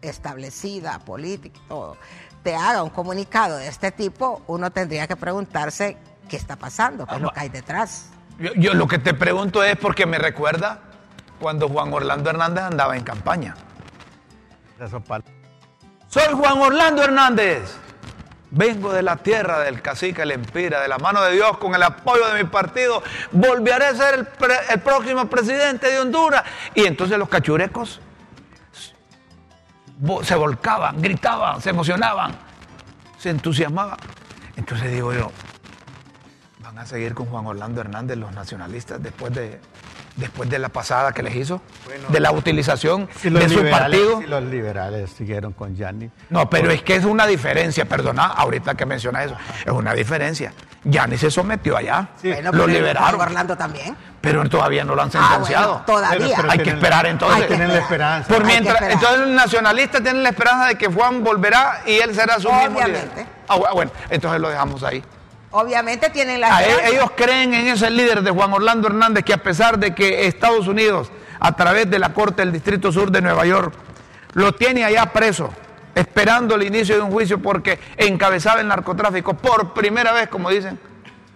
[0.00, 1.96] establecida, política y todo,
[2.42, 5.96] te haga un comunicado de este tipo, uno tendría que preguntarse
[6.28, 8.10] qué está pasando, qué es lo que hay detrás.
[8.38, 10.80] Yo, yo lo que te pregunto es porque me recuerda
[11.40, 13.54] cuando Juan Orlando Hernández andaba en campaña.
[16.08, 17.76] Soy Juan Orlando Hernández.
[18.48, 22.28] Vengo de la tierra del cacique Lempira, de la mano de Dios, con el apoyo
[22.28, 23.02] de mi partido.
[23.32, 26.44] Volveré a ser el, pre- el próximo presidente de Honduras.
[26.74, 28.00] Y entonces los cachurecos
[30.22, 32.32] se volcaban, gritaban, se emocionaban,
[33.18, 33.98] se entusiasmaban.
[34.56, 35.32] Entonces digo yo,
[36.76, 39.58] ¿van a seguir con Juan Orlando Hernández los nacionalistas después de,
[40.16, 41.62] después de la pasada que les hizo?
[42.10, 44.20] de la utilización Si los, de su partido.
[44.20, 46.10] si los liberales siguieron con Yanni.
[46.28, 50.52] No, pero es que es una diferencia, perdona, ahorita que mencionas eso, es una diferencia.
[50.84, 53.96] Ya ni se sometió allá, Bueno, lo pero liberaron, Juan Orlando también.
[54.20, 55.68] pero todavía no lo han Ah, sentenciado.
[55.70, 56.18] bueno, todavía.
[56.18, 57.36] Pero- pero Hay que tienen- esperar entonces.
[57.36, 58.28] Hay que Tienen la esperanza.
[58.34, 62.38] Por mientras, entonces el nacionalista tiene la esperanza de que Juan volverá y él será
[62.38, 62.84] su mismo líder.
[63.08, 63.26] Obviamente.
[63.48, 65.02] Ah, bu- bueno, entonces lo dejamos ahí.
[65.58, 69.32] Obviamente tienen la A e- ellos creen en ese líder de Juan Orlando Hernández que
[69.32, 73.22] a pesar de que Estados Unidos, a través de la Corte del Distrito Sur de
[73.22, 73.72] Nueva York,
[74.34, 75.50] lo tiene allá preso,
[75.94, 80.78] esperando el inicio de un juicio porque encabezaba el narcotráfico por primera vez, como dicen,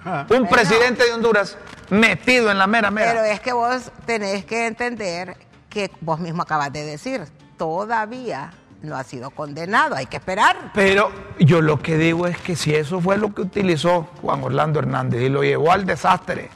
[0.04, 0.26] Ah.
[0.30, 1.58] un presidente de Honduras
[1.90, 3.30] metido en la mera Pero mera.
[3.32, 5.36] es que vos tenés que entender
[5.68, 7.22] que vos mismo acabas de decir,
[7.58, 8.50] todavía
[8.82, 10.72] no ha sido condenado, hay que esperar.
[10.74, 14.78] Pero yo lo que digo es que si eso fue lo que utilizó Juan Orlando
[14.78, 16.50] Hernández y lo llevó al desastre,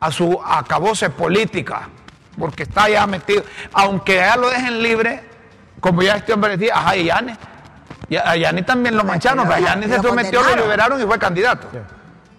[0.00, 1.88] a su acabose política,
[2.38, 5.22] porque está ya metido, aunque ya lo dejen libre,
[5.80, 7.36] como ya este hombre decía, ajá, y Yane.
[8.08, 11.18] Y a Yane también lo mancharon, pero a Yane se sometió, lo liberaron y fue
[11.18, 11.68] candidato.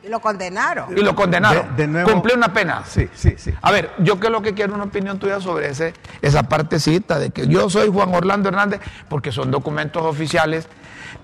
[0.08, 0.98] Y lo condenaron.
[0.98, 1.76] Y lo condenaron.
[1.76, 2.84] De- de nuevo- Cumplió una pena.
[2.88, 3.54] Sí, sí, sí.
[3.62, 7.30] A ver, yo que lo que quiero una opinión tuya sobre ese, esa partecita de
[7.32, 10.68] que yo soy Juan Orlando Hernández, porque son documentos oficiales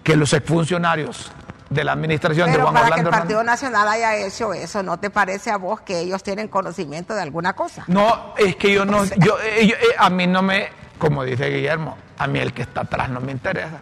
[0.03, 1.31] que los exfuncionarios
[1.69, 3.63] de la administración de Pero Juan para que el Orlando Partido Hernández.
[3.63, 7.53] Nacional haya hecho eso, ¿no te parece a vos que ellos tienen conocimiento de alguna
[7.53, 7.83] cosa?
[7.87, 10.67] No, es que yo no, yo, eh, yo, eh, a mí no me,
[10.99, 13.81] como dice Guillermo, a mí el que está atrás no me interesa.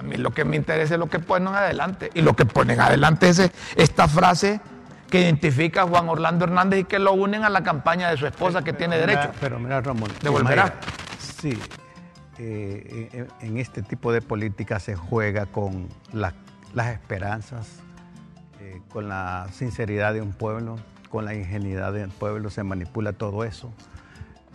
[0.00, 2.10] A mí lo que me interesa es lo que ponen adelante.
[2.14, 4.58] Y lo que ponen adelante es esta frase
[5.10, 8.26] que identifica a Juan Orlando Hernández y que lo unen a la campaña de su
[8.26, 9.30] esposa que tiene derecho.
[9.42, 10.10] pero mira, Ramón.
[10.22, 10.72] Devolverá.
[11.18, 11.58] sí,
[12.38, 16.32] eh, en este tipo de política se juega con las
[16.90, 17.68] esperanzas,
[18.58, 20.76] eh, con la sinceridad de un pueblo,
[21.10, 23.70] con la ingenuidad del pueblo, se manipula todo eso,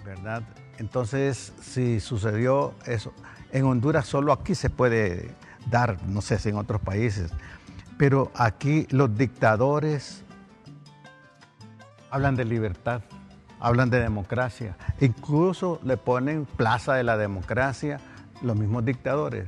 [0.04, 0.42] ¿verdad?
[0.80, 3.14] Entonces, si sucedió eso,
[3.56, 5.32] en Honduras solo aquí se puede
[5.70, 7.32] dar, no sé si en otros países,
[7.98, 10.26] pero aquí los dictadores
[12.12, 13.00] hablan de libertad,
[13.62, 18.02] hablan de democracia, incluso le ponen plaza de la democracia
[18.42, 19.48] los mismos dictadores.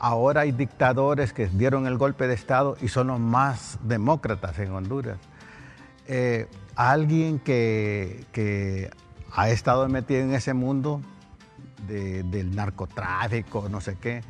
[0.00, 4.72] Ahora hay dictadores que dieron el golpe de Estado y son los más demócratas en
[4.72, 5.18] Honduras.
[6.08, 8.90] Eh, alguien que,
[9.30, 11.00] ha estado metido en ese mundo
[11.86, 14.22] del narcotráfico, no sé qué,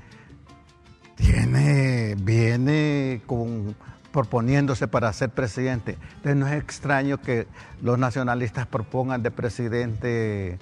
[1.16, 3.74] tiene, viene con
[4.12, 5.98] proponiéndose para ser presidente.
[6.16, 7.46] Entonces no es extraño que
[7.82, 10.58] los nacionalistas propongan de presidente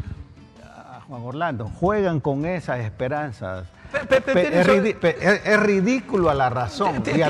[0.60, 1.68] a Juan Orlando.
[1.68, 3.68] Juegan con esas esperanzas.
[3.94, 7.28] Es, ridículo a la razón y a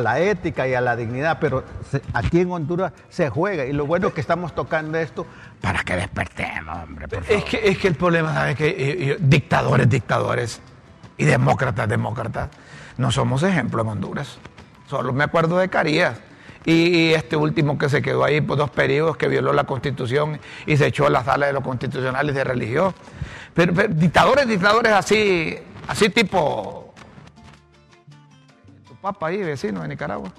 [0.00, 1.64] la, ética y a la dignidad, pero
[2.12, 5.26] aquí en Honduras se juega y lo bueno es que estamos tocando esto
[5.60, 7.06] para que despertemos, hombre.
[7.28, 8.56] Es, que, es que el problema, ¿sabes?
[8.56, 10.60] Que dictadores, dictadores
[11.16, 12.50] y demócratas, demócratas,
[12.98, 14.38] no somos ejemplo en Honduras.
[14.86, 16.18] Solo me acuerdo de Carías.
[16.64, 20.76] Y, este último que se quedó ahí por dos periodos, que violó la constitución y
[20.76, 22.92] se echó a la sala de los constitucionales de religión.
[23.54, 25.56] Pero, dictadores, dictadores así,
[25.88, 26.94] así tipo
[28.86, 30.32] tu papá ahí, vecino de Nicaragua.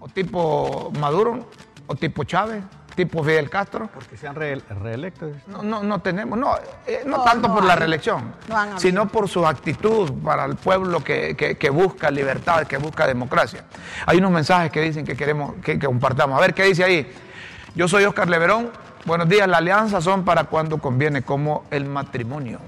[0.00, 1.48] O tipo Maduro,
[1.86, 2.62] o tipo Chávez
[2.96, 3.88] tipo Fidel Castro.
[3.94, 5.30] Porque se han reelecto.
[5.46, 6.56] No, no, no tenemos, no,
[6.86, 8.32] eh, no, tanto por la reelección,
[8.78, 13.64] sino por su actitud para el pueblo que, que, busca libertad, que busca democracia.
[14.06, 16.36] Hay unos mensajes que dicen que queremos que, compartamos.
[16.36, 17.12] A ver qué dice ahí.
[17.76, 18.70] Yo soy Oscar Leverón.
[19.04, 19.46] Buenos días.
[19.46, 22.58] La alianza son para cuando conviene, como el matrimonio.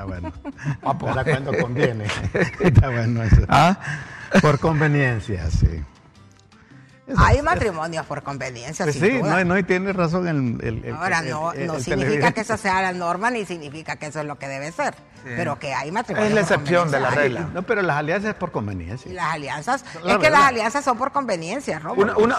[0.00, 0.32] Está bueno.
[0.98, 2.06] Para cuando conviene.
[2.60, 3.42] Está bueno eso.
[3.48, 3.78] ¿Ah?
[4.40, 5.82] Por conveniencia, sí.
[7.16, 8.86] Hay matrimonios por conveniencia.
[8.86, 10.94] Pues sí, No, no, y tiene razón el.
[10.96, 14.38] Ahora, no, no significa que eso sea la norma ni significa que eso es lo
[14.38, 16.28] que debe ser, pero que hay matrimonios.
[16.28, 17.50] Es la excepción de la regla.
[17.52, 19.10] No, pero las alianzas es por conveniencia.
[19.10, 22.16] Y las alianzas, es que las alianzas son por conveniencia, Robert.
[22.16, 22.38] Una,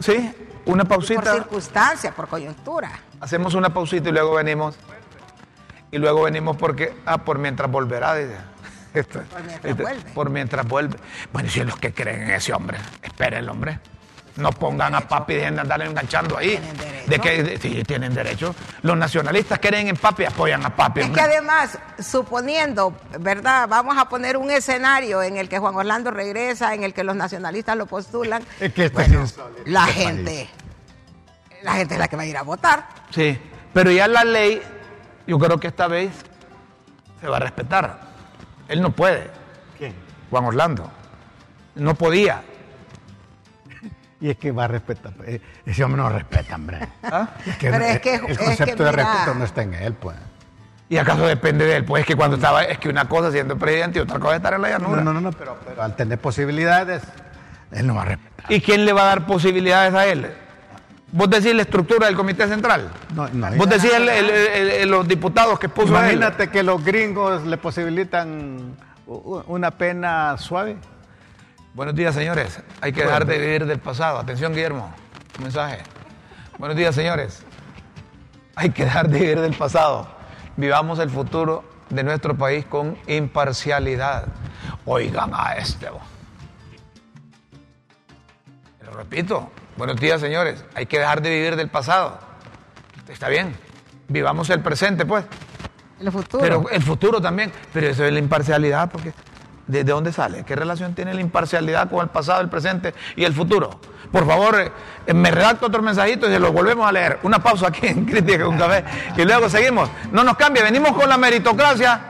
[0.00, 0.34] sí,
[0.66, 1.22] una pausita.
[1.22, 2.90] Por circunstancia, por coyuntura.
[3.20, 4.76] Hacemos una pausita y luego venimos.
[5.92, 8.36] Y luego venimos porque, ah, por mientras volverá, dice.
[9.12, 10.10] por mientras vuelve.
[10.14, 10.96] Por mientras vuelve.
[11.32, 13.78] Bueno, si los que creen en ese hombre, esperen, hombre.
[14.36, 16.58] No pongan a papi y dejen de andarle enganchando ahí.
[17.06, 18.54] De que sí, tienen derecho.
[18.80, 21.02] Los nacionalistas quieren en papi y apoyan a papi.
[21.02, 23.68] Es que además, suponiendo, ¿verdad?
[23.68, 27.14] Vamos a poner un escenario en el que Juan Orlando regresa, en el que los
[27.14, 28.42] nacionalistas lo postulan.
[28.58, 28.90] Es que
[29.66, 30.48] la gente,
[31.62, 32.88] la gente es la que va a ir a votar.
[33.10, 33.38] Sí,
[33.74, 34.62] pero ya la ley,
[35.26, 36.12] yo creo que esta vez
[37.20, 38.00] se va a respetar.
[38.68, 39.30] Él no puede.
[39.78, 39.94] ¿Quién?
[40.30, 40.90] Juan Orlando.
[41.74, 42.42] No podía.
[44.20, 45.12] Y es que va a respetar.
[45.26, 46.78] Eh, ese hombre no respeta, hombre.
[47.02, 47.28] ¿Ah?
[47.60, 50.16] Pero es que, el, concepto de respeto no está en él, pues.
[50.88, 51.84] ¿Y acaso depende de él?
[51.84, 54.54] Pues es que cuando estaba, es que una cosa siendo presidente y otra cosa estar
[54.54, 55.02] en la llanura.
[55.02, 57.02] No, no, no, pero, pero al tener posibilidades,
[57.72, 58.52] él no va a respetar.
[58.52, 60.30] ¿Y quién le va a dar posibilidades a él?
[61.12, 62.90] ¿Vos decís la estructura del Comité Central?
[63.14, 63.50] No, no.
[63.56, 63.90] ¿Vos decís
[64.86, 68.74] los diputados que puso Imagínate que los gringos le posibilitan
[69.06, 70.78] una pena suave.
[71.74, 72.60] Buenos días, señores.
[72.80, 74.18] Hay que dejar de vivir del pasado.
[74.18, 74.90] Atención, Guillermo.
[75.36, 75.82] Un mensaje.
[76.58, 77.42] Buenos días, señores.
[78.56, 80.08] Hay que dejar de vivir del pasado.
[80.56, 84.28] Vivamos el futuro de nuestro país con imparcialidad.
[84.86, 85.88] Oigan a este.
[88.82, 89.50] Lo repito.
[89.82, 90.64] Buenos días, señores.
[90.76, 92.16] Hay que dejar de vivir del pasado.
[93.08, 93.52] Está bien.
[94.06, 95.24] Vivamos el presente, pues.
[95.98, 96.40] El futuro.
[96.40, 97.50] Pero el futuro también.
[97.72, 99.12] Pero eso es la imparcialidad, porque
[99.66, 100.44] ¿De, dónde sale?
[100.44, 103.70] ¿Qué relación tiene la imparcialidad con el pasado, el presente y el futuro?
[104.12, 104.72] Por favor,
[105.04, 107.18] eh, me redacto otro mensajito y se lo volvemos a leer.
[107.24, 108.84] Una pausa aquí en Crítica con Café
[109.16, 109.90] y luego seguimos.
[110.12, 112.02] No nos cambie, venimos con la meritocracia.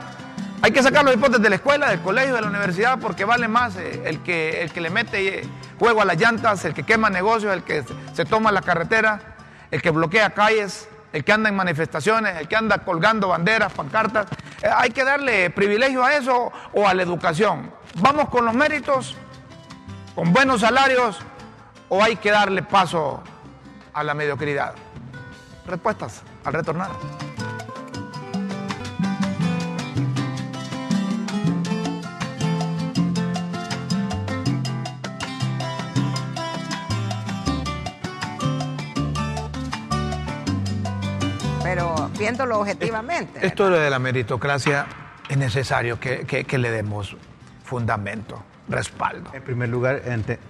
[0.63, 3.49] Hay que sacar los hipótesis de la escuela, del colegio, de la universidad, porque vale
[3.49, 6.83] más eh, el, que, el que le mete eh, juego a las llantas, el que
[6.83, 7.83] quema negocios, el que
[8.13, 9.35] se toma la carretera,
[9.71, 14.27] el que bloquea calles, el que anda en manifestaciones, el que anda colgando banderas, pancartas.
[14.61, 17.69] Eh, hay que darle privilegio a eso o a la educación.
[17.95, 19.17] ¿Vamos con los méritos,
[20.15, 21.19] con buenos salarios
[21.89, 23.21] o hay que darle paso
[23.93, 24.75] a la mediocridad?
[25.67, 26.91] Respuestas al retornar.
[42.23, 43.45] Diciéndolo objetivamente.
[43.45, 44.87] Esto de la meritocracia
[45.29, 47.17] es necesario que, que, le demos
[47.63, 49.31] fundamento, respaldo.
[49.33, 50.01] En primer lugar,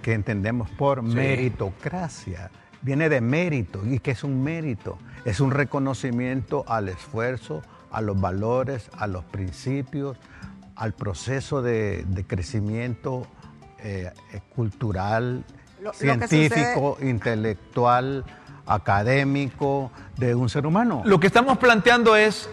[0.02, 2.50] que entendemos por meritocracia.
[2.82, 3.82] Viene de mérito.
[3.84, 4.98] ¿Y qué es un mérito?
[5.24, 10.16] Es un reconocimiento al esfuerzo, a los valores, a los principios,
[10.76, 13.26] al proceso de, crecimiento
[13.78, 14.12] eh,
[14.54, 15.44] cultural,
[15.92, 18.24] científico, intelectual,
[18.66, 21.02] académico de un ser humano.
[21.04, 22.48] Lo que estamos planteando es,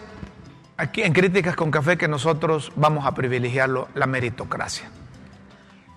[0.78, 4.89] aquí en Críticas con Café, que nosotros vamos a privilegiarlo, la meritocracia.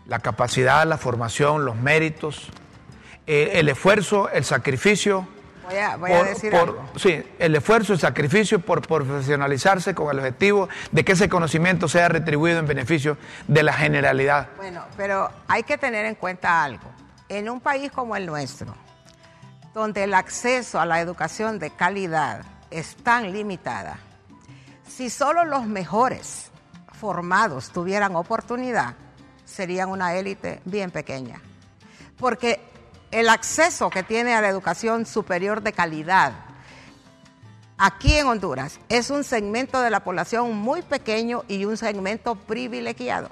[0.06, 2.50] La capacidad, la formación, los méritos,
[3.26, 5.26] eh, el esfuerzo, el sacrificio.
[5.98, 6.84] Voy a, decir algo.
[6.96, 12.10] Sí, el esfuerzo, el sacrificio por profesionalizarse con el objetivo de que ese conocimiento sea
[12.10, 13.16] retribuido en beneficio
[13.48, 14.48] de la generalidad.
[14.58, 16.84] Bueno, pero hay que tener en cuenta algo.
[17.30, 18.74] En un país como el nuestro,
[19.74, 23.98] donde el acceso a la educación de calidad es tan limitada,
[24.88, 26.50] si solo los mejores
[26.92, 28.94] formados tuvieran oportunidad,
[29.44, 31.40] serían una élite bien pequeña.
[32.16, 32.60] Porque
[33.10, 36.32] el acceso que tiene a la educación superior de calidad
[37.76, 43.28] aquí en Honduras es un segmento de la población muy pequeño y un segmento privilegiado.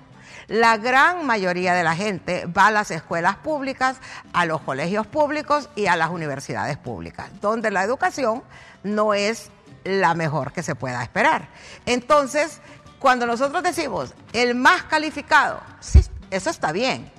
[0.49, 3.97] La gran mayoría de la gente va a las escuelas públicas,
[4.33, 8.43] a los colegios públicos y a las universidades públicas, donde la educación
[8.83, 9.51] no es
[9.85, 11.49] la mejor que se pueda esperar.
[11.87, 12.61] Entonces,
[12.99, 17.11] cuando nosotros decimos el más calificado, sí, eso está bien,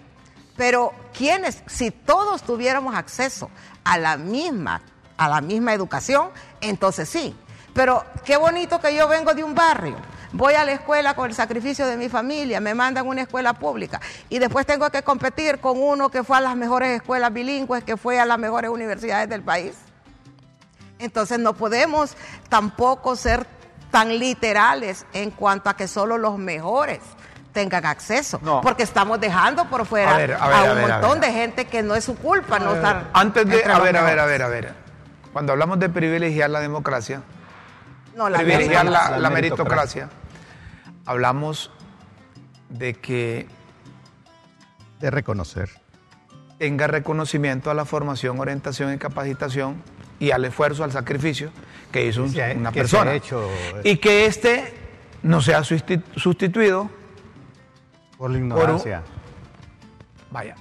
[0.55, 1.64] pero ¿quiénes?
[1.68, 3.49] Si todos tuviéramos acceso
[3.84, 4.82] a la misma,
[5.18, 6.30] a la misma educación,
[6.61, 7.36] entonces sí.
[7.74, 9.97] Pero qué bonito que yo vengo de un barrio
[10.34, 13.53] voy a la escuela con el sacrificio de mi familia, me mandan a una escuela
[13.53, 17.84] pública y después tengo que competir con uno que fue a las mejores escuelas bilingües,
[17.84, 19.75] que fue a las mejores universidades del país.
[20.99, 22.15] Entonces no podemos
[22.49, 23.45] tampoco ser
[23.91, 26.99] tan literales en cuanto a que solo los mejores
[27.53, 32.03] tengan acceso, porque estamos dejando por fuera a, un montón de gente que no es
[32.03, 33.11] su culpa no estar.
[33.13, 34.73] Antes de, a ver, a ver, a ver, a ver.
[35.31, 37.21] Cuando hablamos de privilegiar la democracia,
[38.15, 40.09] no, la privilegiar la, meritocracia
[41.05, 41.71] hablamos
[42.69, 43.47] de que...
[44.99, 45.69] De reconocer.
[46.57, 49.81] Tenga reconocimiento a la formación, orientación y capacitación
[50.19, 51.51] y al esfuerzo, al sacrificio
[51.91, 52.23] que hizo
[52.55, 53.13] una persona.
[53.13, 53.49] Hecho...
[53.83, 54.73] Y que éste
[55.23, 56.89] no sea sustituido
[58.17, 59.03] por la ignorancia.
[60.31, 60.55] vaya,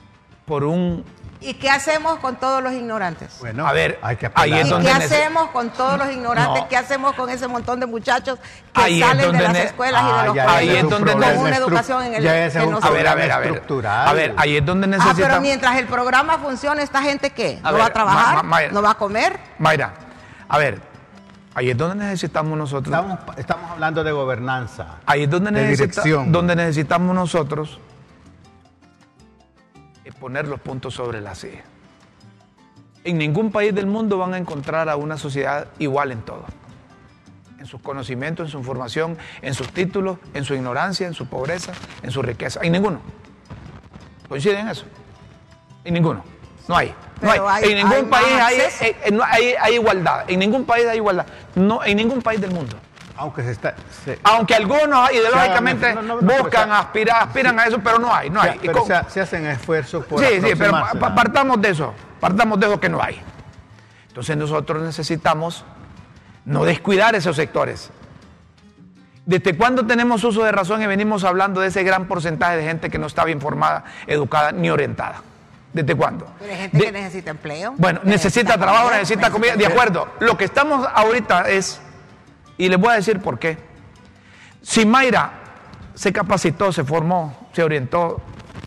[0.47, 1.05] por un
[1.43, 3.37] ¿Y qué hacemos con todos los ignorantes?
[3.41, 6.65] Bueno, a ver, hay que ahí es ¿Y qué hacemos con todos los ignorantes?
[6.69, 8.39] ¿Qué hacemos con ese montón de muchachos
[8.73, 12.15] que salen de las escuelas y de los Ahí es donde con una educación en
[12.15, 13.63] el que no a ver, a ver, a ver.
[13.87, 15.23] A ver, ahí es donde necesitamos...
[15.23, 17.61] Ah, pero mientras el programa funcione, ¿esta gente qué?
[17.63, 18.73] ¿No va a trabajar?
[18.73, 19.39] ¿No va a comer?
[19.59, 19.93] Mayra,
[20.49, 20.93] a ver,
[21.55, 22.97] Ahí es donde necesitamos nosotros.
[23.37, 24.87] Estamos, hablando de gobernanza.
[25.05, 25.77] Ahí es donde,
[26.29, 27.79] donde necesitamos nosotros
[30.11, 31.63] poner los puntos sobre la C.
[33.05, 36.45] En ningún país del mundo van a encontrar a una sociedad igual en todo.
[37.59, 41.73] En sus conocimientos, en su formación, en sus títulos, en su ignorancia, en su pobreza,
[42.03, 42.61] en su riqueza.
[42.63, 43.01] En ninguno.
[44.29, 44.85] ¿Coinciden en eso?
[45.85, 46.25] En ninguno.
[46.69, 46.95] No hay.
[47.21, 47.65] No hay.
[47.65, 48.27] En ningún país
[48.81, 50.25] eh, eh, hay, hay, igualdad.
[50.29, 51.27] En ningún país hay igualdad.
[51.55, 52.77] No, en ningún país del mundo.
[53.17, 53.75] Aunque, se está,
[54.23, 58.59] Aunque algunos ideológicamente buscan, aspirar, aspiran a eso, pero no hay, no hay.
[58.59, 62.89] Pero se, hacen esfuerzos por Sí, sí, pero partamos de eso, partamos de eso que
[62.89, 63.21] no hay.
[64.09, 65.65] Entonces nosotros necesitamos
[66.45, 67.91] no descuidar esos sectores.
[69.25, 72.91] ¿Desde cuándo tenemos uso de razón y venimos hablando de ese gran porcentaje de gente
[72.91, 75.23] que no estaba informada, educada ni orientada?
[75.73, 76.27] ¿Desde cuándo?
[76.39, 77.75] Pero hay gente que necesita empleo.
[77.79, 79.57] Bueno, necesita, trabajo, necesita comida.
[79.57, 80.09] De acuerdo.
[80.21, 81.81] Lo que estamos ahorita es
[82.59, 83.59] y les voy a decir por qué.
[84.63, 85.33] Si Mayra
[85.95, 88.21] se capacitó, se formó, se orientó,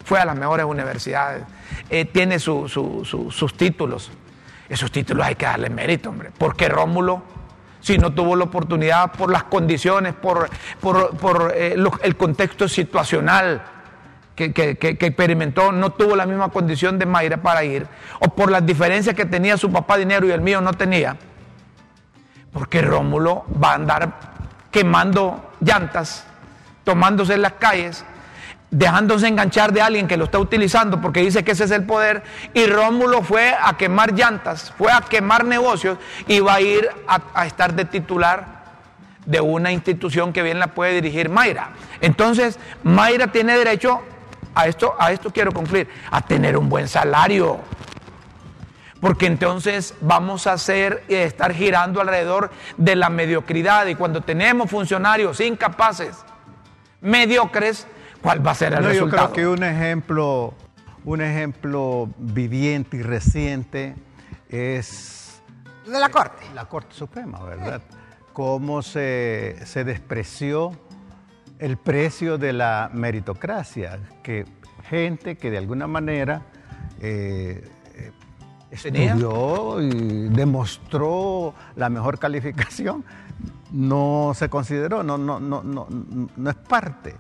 [0.04, 1.44] fue a las mejores universidades,
[1.90, 4.12] eh, tiene sus títulos,
[4.70, 6.32] esos títulos hay que darle mérito, hombre.
[6.38, 7.24] Porque Rómulo,
[7.80, 13.64] si no tuvo la oportunidad por las condiciones, por, por, eh, el contexto situacional
[14.36, 17.88] que, que, experimentó, no tuvo la misma condición de Mayra para ir,
[18.20, 21.16] o por las diferencias que tenía su papá dinero y el mío no tenía
[22.56, 24.14] porque Rómulo va a andar
[24.72, 26.24] quemando llantas,
[26.86, 28.06] tomándose en las calles,
[28.72, 32.24] dejándose enganchar de alguien que lo está utilizando porque dice que ese es el poder.
[32.54, 35.98] Y Rómulo fue a quemar llantas, fue a quemar negocios
[36.30, 38.46] y va a ir a, estar de titular
[39.26, 41.72] de una institución que bien la puede dirigir Mayra.
[42.00, 44.00] Entonces, Mayra tiene derecho
[44.54, 47.60] a esto, a esto quiero concluir, a tener un buen salario.
[49.00, 53.86] Porque entonces vamos a hacer y estar girando alrededor de la mediocridad.
[53.88, 56.18] Y cuando tenemos funcionarios incapaces,
[57.02, 57.88] mediocres,
[58.22, 60.54] ¿cuál va a ser el No, yo creo que un ejemplo,
[61.04, 63.96] un ejemplo viviente y reciente
[64.50, 65.42] es
[65.86, 66.46] De la Corte.
[66.54, 67.82] la Corte Suprema, ¿verdad?
[68.34, 70.72] Cómo se, se despreció
[71.60, 74.46] el precio de la meritocracia, que
[74.90, 76.42] gente que de alguna manera
[77.02, 78.12] eh, eh.
[78.72, 83.04] Estudió y demostró la mejor calificación,
[83.72, 85.88] no se consideró, no, no, no, no,
[86.36, 87.16] no es parte.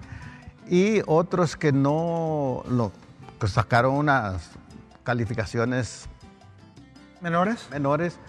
[0.68, 2.64] Y otros que no,
[3.40, 4.52] que sacaron unas
[5.04, 6.10] calificaciones
[7.22, 8.20] menores menores,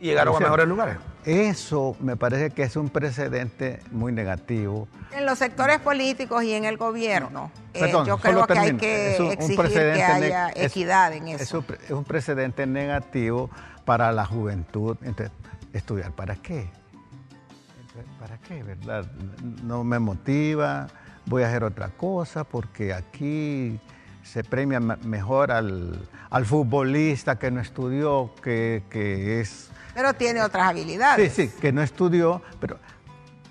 [0.00, 0.96] y llegaron a mejores lugares.
[1.24, 4.88] eso me parece que es un precedente muy negativo.
[5.12, 8.76] En los sectores políticos y en el gobierno, eh, Perdón, yo solo creo que hay
[8.76, 11.58] que Es un- un exigir que precedente haya neg- es- equidad en Es eso.
[11.58, 13.50] un, pre- es un precedente negativo
[13.84, 14.96] para la juventud.
[15.02, 15.30] Entonces,
[15.72, 16.68] ¿estudiar para qué?
[18.18, 19.04] ¿Para qué, verdad?
[19.62, 20.86] No me motiva,
[21.26, 23.78] voy a hacer otra cosa porque aquí
[24.22, 30.42] se premia me- mejor al, al futbolista que no estudió, que, que es Pero tiene
[30.42, 31.32] otras habilidades.
[31.32, 32.78] Sí, sí, que no estudió, pero,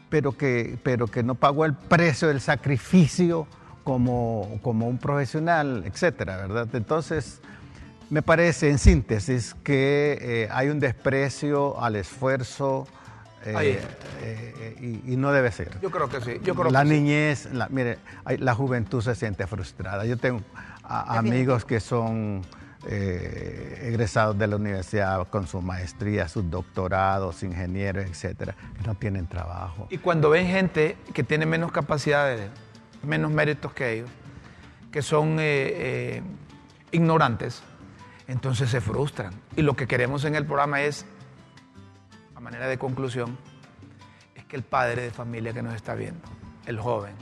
[0.09, 3.47] pero, que, pero que no pagó el precio del sacrificio
[3.83, 6.67] como, como un profesional, etcétera, ¿verdad?
[6.73, 7.41] Entonces,
[8.09, 12.87] me parece, en síntesis, que eh, hay un desprecio al esfuerzo
[13.45, 13.67] eh, Ahí.
[13.69, 13.85] eh,
[14.21, 15.79] eh, y, y no debe ser.
[15.81, 16.39] Yo creo que sí.
[16.43, 16.93] Yo creo la que sí.
[16.95, 17.99] niñez, la, mire,
[18.39, 20.05] la juventud se siente frustrada.
[20.05, 20.41] Yo tengo
[20.83, 22.41] a- amigos que son
[22.87, 29.27] eh, egresados de la universidad con su maestría, sus doctorados, ingenieros, etcétera, que no tienen
[29.27, 29.87] trabajo.
[29.89, 32.49] Y cuando ven gente que tiene menos capacidades,
[33.03, 34.09] menos méritos que ellos,
[34.91, 36.21] que son eh, eh,
[36.91, 37.61] ignorantes,
[38.27, 39.33] entonces se frustran.
[39.57, 41.05] Y lo que queremos en el programa es,
[42.33, 43.37] a manera de conclusión,
[44.35, 46.27] es que el padre de familia que nos está viendo,
[46.65, 47.13] el joven,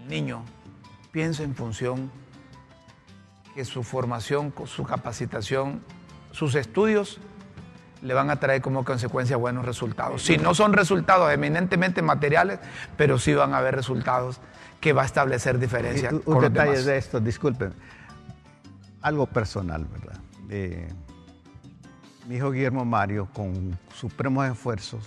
[0.00, 0.44] el niño,
[1.12, 2.10] piense en función
[3.54, 5.80] que su formación, su capacitación,
[6.30, 7.20] sus estudios
[8.02, 10.22] le van a traer como consecuencia buenos resultados.
[10.22, 12.58] Si no son resultados eminentemente materiales,
[12.96, 14.40] pero sí van a haber resultados
[14.80, 16.84] que va a establecer diferencia Y un con los detalle demás.
[16.86, 17.72] de esto, disculpen,
[19.00, 20.18] algo personal, ¿verdad?
[20.50, 20.88] Eh,
[22.28, 25.04] mi hijo Guillermo Mario, con supremos esfuerzos,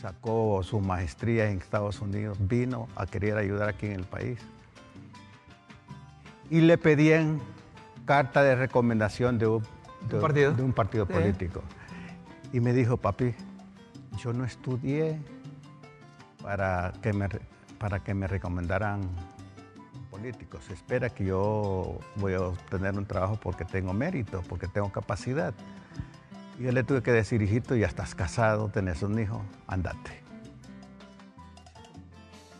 [0.00, 4.38] sacó su maestría en Estados Unidos, vino a querer ayudar aquí en el país.
[6.50, 7.40] Y le pedían
[8.04, 9.62] carta de recomendación de un,
[10.08, 10.52] de- ¿Un partido?
[10.52, 11.12] de un partido Sí.
[11.12, 11.62] político.
[12.52, 13.34] Y me dijo, papi,
[14.18, 15.18] yo no estudié
[16.42, 17.28] para que me,
[17.78, 19.00] para que me recomendaran
[20.10, 20.64] políticos.
[20.66, 25.54] Se espera que yo voy a obtener un trabajo porque tengo mérito, porque tengo capacidad.
[26.58, 30.20] Y yo le tuve que decir, hijito, ya estás casado, tenés un hijo, andate.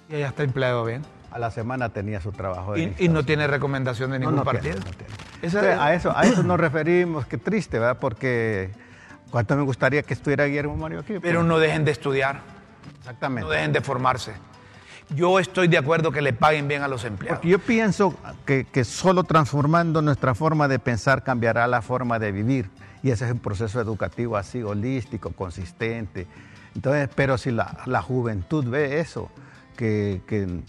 [0.08, 1.02] Y ella está empleado bien.
[1.30, 2.76] A la semana tenía su trabajo.
[2.76, 4.74] Y, no tiene recomendación de No, ningún no partido.
[4.76, 5.14] tiene, no tiene.
[5.42, 7.98] Esa- a, eso, a eso nos referimos, qué triste, ¿verdad?
[8.00, 8.70] Porque
[9.30, 11.14] cuánto me gustaría que estuviera Guillermo Mario aquí.
[11.20, 11.48] Pero pues.
[11.48, 12.40] no dejen de estudiar,
[13.00, 13.42] Exactamente.
[13.46, 14.32] no dejen de formarse.
[15.14, 17.38] Yo estoy de acuerdo que le paguen bien a los empleados.
[17.40, 18.14] Porque yo pienso
[18.46, 22.70] que, que solo transformando nuestra forma de pensar cambiará la forma de vivir.
[23.02, 26.26] Y ese es un proceso educativo así, holístico, consistente.
[26.74, 29.28] Entonces, pero si la, la juventud ve eso,
[29.76, 30.60] que, que,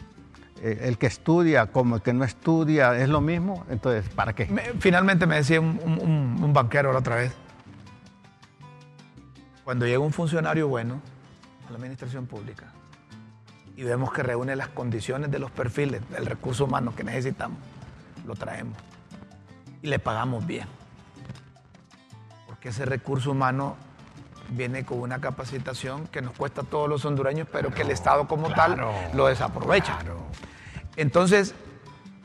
[0.64, 4.46] el que estudia como el que no estudia es lo mismo, entonces, ¿para qué?
[4.48, 7.34] Me- finalmente me decía un, un- un- un banquero la otra vez,
[9.64, 11.00] cuando llega un funcionario bueno
[11.68, 12.66] a la administración pública
[13.76, 17.58] y vemos que reúne las condiciones de los perfiles del recurso humano que necesitamos,
[18.26, 18.78] lo traemos
[19.82, 20.68] y le pagamos bien.
[22.48, 23.76] Porque ese recurso humano
[24.50, 28.28] viene con una capacitación que nos cuesta a todos los hondureños, pero que el Estado
[28.28, 28.80] como tal
[29.14, 29.98] lo desaprovecha.
[30.96, 31.54] Entonces,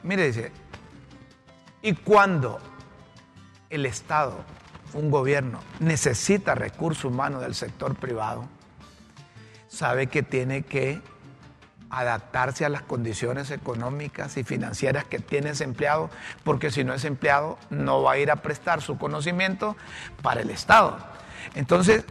[0.02, 0.52] mire, dice,
[1.82, 2.58] y cuando
[3.70, 4.44] el Estado,
[4.94, 8.48] un gobierno, necesita recurso humano del sector privado,
[9.68, 11.00] sabe que tiene que
[11.90, 16.10] adaptarse a las condiciones económicas y financieras que tiene ese empleado,
[16.44, 19.76] porque si no es empleado no va a ir a prestar su conocimiento
[20.22, 20.98] para el Estado.
[21.54, 22.04] Entonces,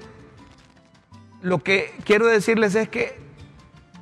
[1.41, 3.19] lo que quiero decirles es que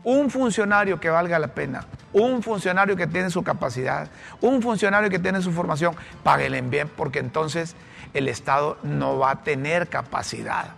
[0.03, 1.85] un funcionario que valga la pena,
[2.15, 4.07] un funcionario que tiene su capacidad,
[4.39, 7.75] un funcionario que tiene su formación, páguenle bien porque entonces
[8.13, 10.73] el Estado no va a tener capacidad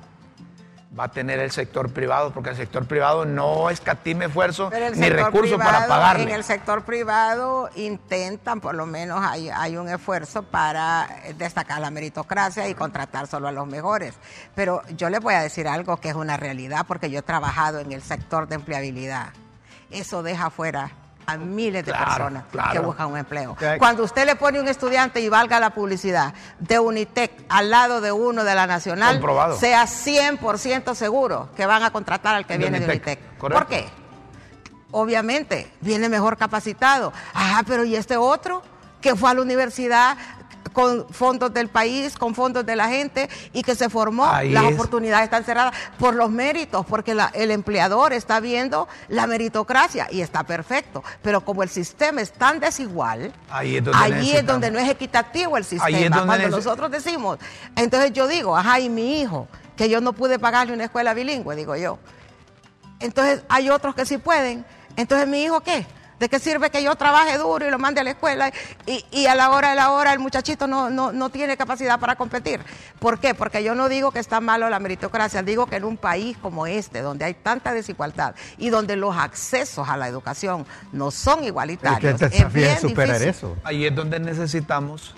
[1.00, 5.60] va a tener el sector privado, porque el sector privado no escatime esfuerzo ni recursos
[5.60, 6.24] para pagarle.
[6.24, 11.82] En el sector privado intentan, por lo menos hay, hay un esfuerzo para eh, destacar
[11.82, 14.16] la meritocracia y contratar solo a los mejores.
[14.56, 17.80] Pero yo les voy a decir algo que es una realidad, porque yo he trabajado
[17.80, 19.34] en el sector de empleabilidad.
[19.92, 20.90] Eso deja fuera
[21.30, 22.72] a miles de Claro, personas claro.
[22.72, 23.56] que buscan un empleo.
[23.80, 28.14] Cuando usted le pone un estudiante y valga la publicidad de Unitec al lado de
[28.14, 29.58] uno de la Nacional, Comprobado.
[29.60, 33.60] sea 100% seguro que van a contratar al que De viene de Unitec, correcto.
[33.66, 33.90] ¿Por qué?
[34.92, 37.12] Obviamente, viene mejor capacitado.
[37.34, 38.62] Ah, pero ¿y este otro
[39.02, 40.18] que fue a la universidad
[40.78, 44.26] con fondos del país, con fondos de la gente y que se formó?
[44.30, 44.74] Ahí Las es.
[44.76, 50.22] oportunidades están cerradas por los méritos, porque la- el empleador está viendo la meritocracia y
[50.22, 51.04] está perfecto.
[51.24, 54.88] Pero como el sistema es tan desigual, Ahí es donde allí es donde no es
[54.88, 55.98] equitativo el sistema.
[55.98, 57.40] Ahí Cuando nosotros decimos,
[57.76, 61.56] entonces yo digo, ajá, y mi hijo, que yo no pude pagarle una escuela bilingüe,
[61.56, 61.98] digo yo.
[63.00, 64.64] Entonces hay otros que sí pueden.
[64.96, 65.88] Entonces mi hijo qué?
[66.20, 68.52] ¿De qué sirve que yo trabaje duro y lo mande a la escuela
[68.88, 72.00] y, y a la hora de la hora el muchachito no, no, no tiene capacidad
[72.00, 72.60] para competir?
[73.00, 73.36] ¿Por qué?
[73.36, 76.66] Porque yo no digo que está malo la meritocracia, digo que en un país como
[76.66, 81.48] este, donde hay tanta desigualdad y donde los accesos a la educación no son El
[81.48, 83.30] igualitarios, que te es bien es superar difícil.
[83.30, 83.58] eso.
[83.64, 85.16] Ahí es donde necesitamos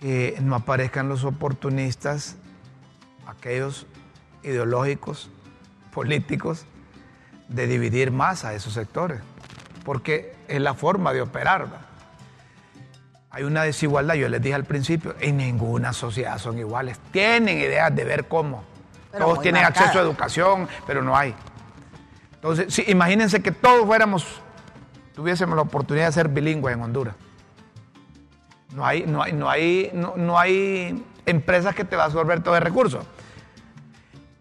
[0.00, 2.36] que no aparezcan los oportunistas,
[3.26, 3.86] aquellos
[4.42, 5.30] ideológicos,
[5.92, 6.64] políticos,
[7.48, 9.20] de dividir más a esos sectores,
[9.84, 11.64] porque es la forma de operar.
[11.64, 11.80] ¿va?
[13.30, 16.98] Hay una desigualdad, yo les dije al principio, en ninguna sociedad son iguales.
[17.10, 18.62] Tienen ideas de ver cómo.
[19.10, 21.34] Pero Todos tienen acceso a educación, pero no hay.
[22.34, 24.26] Entonces, sí, imagínense que todos fuéramos,
[25.14, 27.14] tuviésemos la oportunidad de ser bilingües en Honduras.
[28.74, 32.42] No hay, no hay, no hay, no, no hay empresas que te va a absorber
[32.42, 33.04] todo el recurso.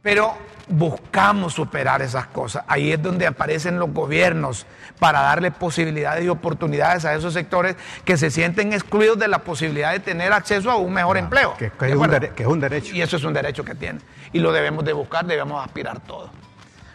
[0.02, 0.34] Pero
[0.68, 2.64] buscamos superar esas cosas.
[2.68, 4.66] Ahí es donde aparecen los gobiernos
[5.00, 9.92] para darle posibilidades y oportunidades a esos sectores que se sienten excluidos de la posibilidad
[9.92, 11.52] de tener acceso a un mejor empleo.
[11.56, 12.28] Ah, que- que ¿De es un acuerdo?
[12.28, 12.96] dere- que es un derecho.
[12.96, 14.00] Y eso es un derecho que tiene.
[14.34, 16.30] Y lo debemos de buscar, debemos aspirar todos.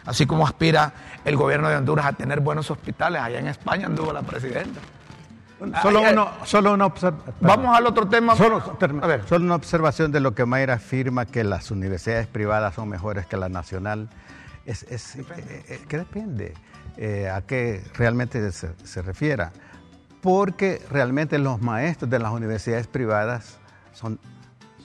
[0.05, 0.93] Así como aspira
[1.25, 3.21] el gobierno de Honduras a tener buenos hospitales.
[3.21, 4.79] Allá en España anduvo la presidenta.
[5.81, 6.13] Solo, Ay, ay.
[6.13, 8.35] uno, solo una observ- Vamos al otro tema.
[8.35, 9.23] Solo, term- a ver.
[9.27, 13.37] solo una observación de lo que Mayra afirma que las universidades privadas son mejores que
[13.37, 14.07] la nacional.
[14.65, 15.25] Es, es- eh,
[15.67, 16.53] eh, que depende
[16.97, 19.51] eh, a qué realmente se, se refiera.
[20.21, 23.57] Porque realmente los maestros de las universidades privadas
[23.93, 24.19] son,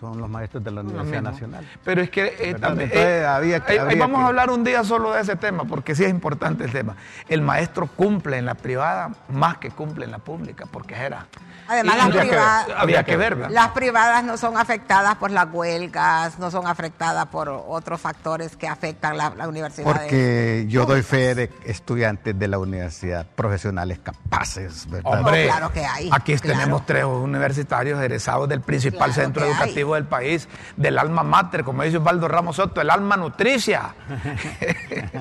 [0.03, 1.23] son los maestros de la Universidad.
[1.23, 1.67] Nacional.
[1.85, 4.27] Pero es que eh, también, Entonces, eh, había que- ahí- ahí habría vamos que- a
[4.29, 6.97] hablar un día solo de ese tema, porque sí es importante el tema.
[7.29, 11.27] El maestro cumple en la privada más que cumple en la pública, porque era.
[11.69, 13.51] Además, Y las que privadas- habría que ver, ¿verdad?
[13.55, 18.67] Las privadas no son afectadas por las huelgas, no son afectadas por otros factores que
[18.67, 19.85] afectan la, la universidad.
[19.87, 25.19] Porque yo doy fe de estudiantes de la universidad profesionales capaces, ¿verdad?
[25.21, 26.59] Hombre, No, claro que hay, aquí claro.
[26.59, 29.53] tenemos tres universitarios egresados del principal Claro centro que
[29.95, 33.95] del país, del alma mater, como dice Osvaldo Ramos Soto, el alma nutricia.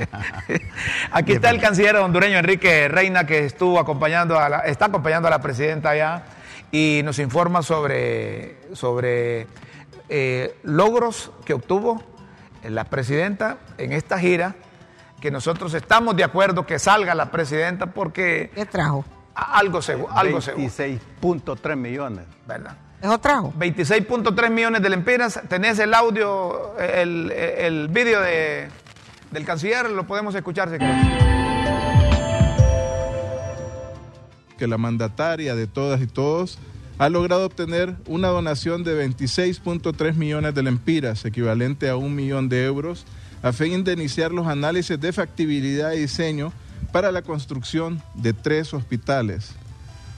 [1.11, 5.31] aquí está el canciller hondureño Enrique Reina, que estuvo acompañando a la, está acompañando a
[5.31, 6.23] la presidenta allá
[6.71, 9.47] y nos informa sobre, sobre
[10.09, 12.03] eh, logros que obtuvo
[12.63, 14.55] la presidenta en esta gira,
[15.19, 19.03] que nosotros estamos de acuerdo que salga la presidenta porque ¿Qué trajo?
[19.35, 22.25] a- algo seguro, algo seguro, 26.3 millones.
[22.47, 22.75] ¿verdad?
[23.01, 23.53] ¿Eso trajo?
[23.57, 28.67] 26.3 millones de lempiras, tenés el audio, el, el vídeo de,
[29.31, 30.95] del canciller, lo podemos escuchar si querés.
[34.61, 36.59] que la mandataria de todas y todos
[36.99, 42.65] ha logrado obtener una donación de 26.3 millones de lempiras, equivalente a un millón de
[42.65, 43.07] euros,
[43.41, 46.53] a fin de iniciar los análisis de factibilidad y diseño
[46.91, 49.55] para la construcción de tres hospitales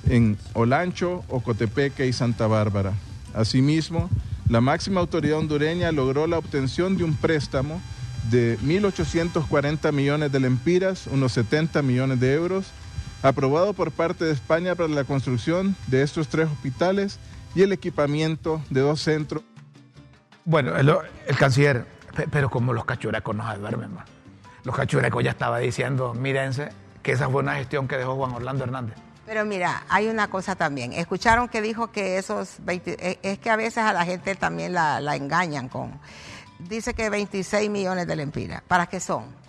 [0.10, 2.94] en Olancho, Ocotepeque y Santa Bárbara.
[3.34, 4.10] Asimismo,
[4.50, 7.82] la máxima autoridad hondureña logró la obtención de un préstamo
[8.30, 12.66] de 1.840 millones de lempiras, unos 70 millones de euros,
[13.22, 17.20] aprobado por parte de España para la construcción de estos tres hospitales
[17.56, 19.44] y el equipamiento de dos centros.
[20.46, 21.86] Bueno, el, canciller,
[22.16, 24.06] pe- pero como los cachurecos nos duermen más.
[24.66, 26.70] Los cachurecos ya estaba diciendo, mírense,
[27.02, 28.96] que esa fue una gestión que dejó Juan Orlando Hernández.
[29.26, 30.92] Pero mira, hay una cosa también.
[30.94, 34.74] Escucharon que dijo que esos 20, eh, es que a veces a la gente también
[34.74, 36.00] la, engañan con.
[36.60, 38.62] Dice que 26 millones de lempiras.
[38.68, 39.43] ¿Para qué son?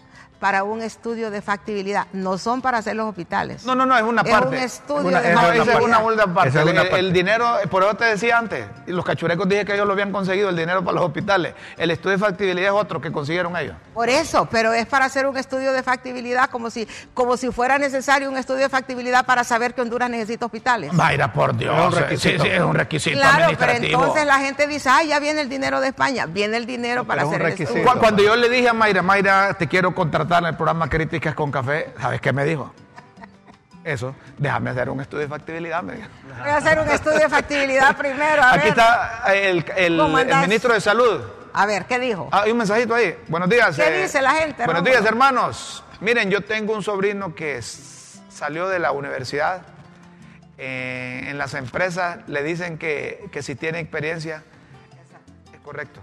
[0.44, 2.06] Para un estudio de factibilidad.
[2.12, 3.64] No son para hacer los hospitales.
[3.64, 4.56] No, no, no, es una parte.
[4.56, 5.80] Es un estudio Una- de es factibilidad.
[6.02, 6.48] una parte.
[6.50, 6.98] Es una El- parte.
[6.98, 10.12] El, dinero, por eso te decía antes, y los cachurecos dije que ellos lo habían
[10.12, 11.54] conseguido, el dinero para los hospitales.
[11.78, 13.74] El estudio de factibilidad es otro que consiguieron ellos.
[13.94, 17.78] Por eso, pero es para hacer un estudio de factibilidad como si, como si fuera
[17.78, 20.92] necesario un estudio de factibilidad para saber que Honduras necesita hospitales.
[20.92, 21.74] Mayra, por Dios.
[21.74, 22.42] Es un sí, requisito.
[22.44, 25.80] sí, es un requisito Claro, pero entonces la gente dice, ay, ya viene el dinero
[25.80, 26.26] de España.
[26.26, 27.70] Viene el dinero para hacer un el requisito.
[27.78, 27.90] estudio.
[27.94, 31.34] Cu- Cuando yo le dije a Mayra, Mayra, te quiero contratar en el programa Críticas
[31.34, 32.72] con Café, ¿sabes qué me dijo?
[33.84, 36.08] Eso, déjame hacer un estudio de factibilidad, me dijo.
[36.40, 38.42] Voy a hacer un estudio de factibilidad primero.
[38.42, 38.68] A Aquí ver.
[38.68, 40.46] está el, el- ¿Cómo el andás?
[40.48, 41.20] ministro de Salud.
[41.52, 42.28] A ver, ¿qué dijo?
[42.32, 43.16] Ah, hay un mensajito ahí.
[43.28, 43.76] Buenos días.
[43.76, 44.90] ¿Qué dice la gente, Buenos Rómulo?
[44.90, 45.84] días, hermanos.
[46.00, 49.62] Miren, yo tengo un sobrino que salió de la universidad.
[50.56, 54.42] Eh, en las empresas le dicen que, que si tiene experiencia.
[55.52, 56.00] Es correcto.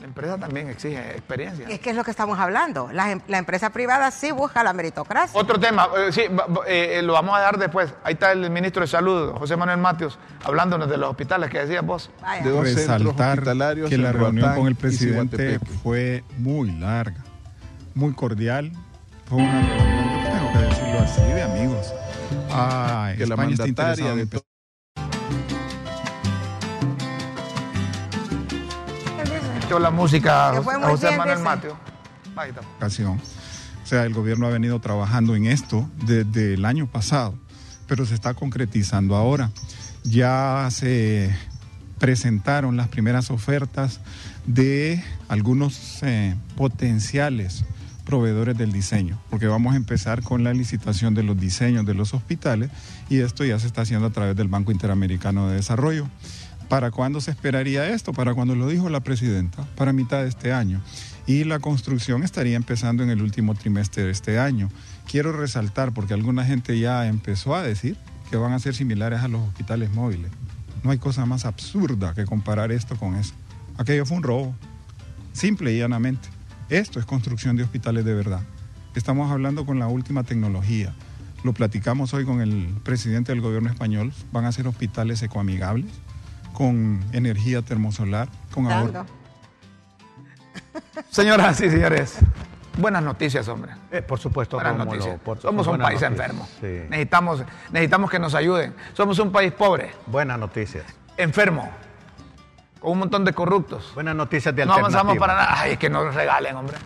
[0.00, 1.66] La empresa también exige experiencia.
[1.68, 2.90] Es que es lo que estamos hablando.
[2.92, 5.40] La, em- la empresa privada sí busca la meritocracia.
[5.40, 7.94] Otro tema, eh, sí, va- eh, lo vamos a dar después.
[8.04, 11.84] Ahí está el ministro de Salud, José Manuel Matios, hablándonos de los hospitales que decías
[11.84, 12.10] vos.
[12.20, 12.44] Vaya.
[12.44, 17.24] de dos centros resaltar hospitalarios que la reunión con el presidente fue muy larga,
[17.94, 18.72] muy cordial.
[19.24, 21.94] Fue una reunión, yo tengo que decirlo así, de amigos.
[22.50, 24.26] Ah, Que España está mandataria de
[29.74, 31.38] la música a José Manuel.
[32.36, 32.60] Ahí está.
[32.76, 33.20] ocasión.
[33.82, 37.34] O sea, el gobierno ha venido trabajando en esto desde el año pasado,
[37.86, 39.50] pero se está concretizando ahora.
[40.04, 41.34] Ya se
[41.98, 44.00] presentaron las primeras ofertas
[44.46, 47.64] de algunos eh, potenciales
[48.04, 52.14] proveedores del diseño, porque vamos a empezar con la licitación de los diseños de los
[52.14, 52.70] hospitales
[53.10, 56.06] y esto ya se está haciendo a través del Banco Interamericano de Desarrollo.
[56.68, 58.12] ¿Para cuándo se esperaría esto?
[58.12, 60.80] Para cuando lo dijo la presidenta, para mitad de este año.
[61.26, 64.68] Y la construcción estaría empezando en el último trimestre de este año.
[65.08, 67.96] Quiero resaltar, porque alguna gente ya empezó a decir
[68.30, 70.30] que van a ser similares a los hospitales móviles.
[70.82, 73.34] No hay cosa más absurda que comparar esto con eso.
[73.76, 74.54] Aquello fue un robo,
[75.32, 76.28] simple y llanamente.
[76.68, 78.40] Esto es construcción de hospitales de verdad.
[78.96, 80.94] Estamos hablando con la última tecnología.
[81.44, 84.12] Lo platicamos hoy con el presidente del gobierno español.
[84.32, 85.92] Van a ser hospitales ecoamigables,
[86.56, 89.04] con energía termosolar, con ahorro.
[91.10, 92.16] Señoras y señores,
[92.78, 93.72] buenas noticias, hombre.
[93.92, 95.20] Eh, por supuesto, Buenas noticias.
[95.20, 96.48] por- Somos un país noticias, enfermo.
[96.58, 96.86] sí.
[96.88, 98.74] Necesitamos, necesitamos que nos ayuden.
[98.94, 100.84] Somos un país pobre, Buenas noticias.
[101.18, 101.70] enfermo,
[102.80, 103.92] con un montón de corruptos.
[103.94, 105.54] Buenas noticias de No avanzamos para nada.
[105.60, 106.78] Ay, que nos regalen, hombre.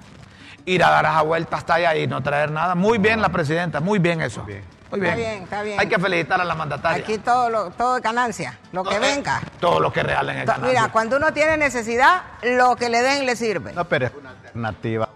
[0.66, 2.75] Ir a dar esa vuelta hasta allá y no traer nada.
[2.75, 4.43] Muy bien la presidenta, muy bien eso.
[4.43, 4.64] Muy bien.
[4.91, 5.12] Muy bien.
[5.12, 5.80] Está bien, está bien.
[5.80, 7.03] Hay que felicitar a la mandataria.
[7.05, 9.41] Aquí todo, lo, todo es ganancia, lo que Eh, venga.
[9.61, 10.68] Todo lo que regalen es ganancia.
[10.68, 13.72] Mira, cuando uno tiene necesidad, lo que le den le sirve.
[13.72, 15.09] No, pero es una alternativa.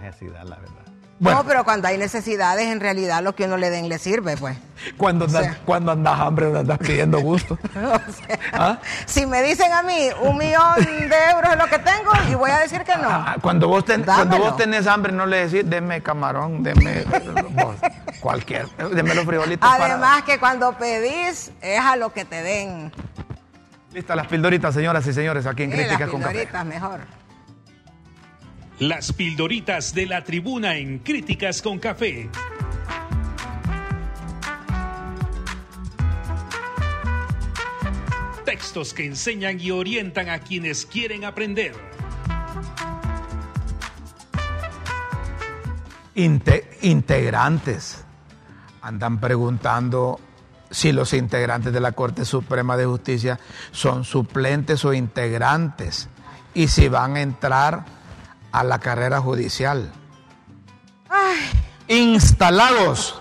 [0.00, 0.83] Necesidad, la verdad.
[1.20, 1.38] Bueno.
[1.38, 4.56] No, pero cuando hay necesidades, en realidad lo que uno le den le sirve, pues.
[4.96, 5.58] Cuando andas, sea.
[5.64, 7.56] cuando andas hambre, no andas pidiendo gusto.
[7.76, 8.78] O sea, ¿Ah?
[9.06, 12.50] Si me dicen a mí un millón de euros es lo que tengo, y voy
[12.50, 13.08] a decir que no.
[13.08, 17.04] Ah, cuando, vos ten- cuando vos tenés hambre, no le decís, deme camarón, deme
[17.50, 17.76] vos,
[18.20, 19.70] cualquier, deme los frijolitos.
[19.72, 22.92] Además que cuando pedís es a lo que te den.
[23.92, 26.32] Listas las pildoritas, señoras y señores, aquí en las Críticas con Café.
[26.32, 27.00] pildoritas mejor.
[28.80, 32.28] Las pildoritas de la tribuna en Críticas con Café.
[38.44, 41.74] Textos que enseñan y orientan a quienes quieren aprender.
[46.14, 48.04] Inte- integrantes.
[48.82, 50.20] Andan preguntando
[50.70, 53.38] si los integrantes de la Corte Suprema de Justicia
[53.72, 56.08] son suplentes o integrantes
[56.54, 57.84] y si van a entrar
[58.54, 59.90] a la carrera judicial.
[61.88, 63.20] Instalados.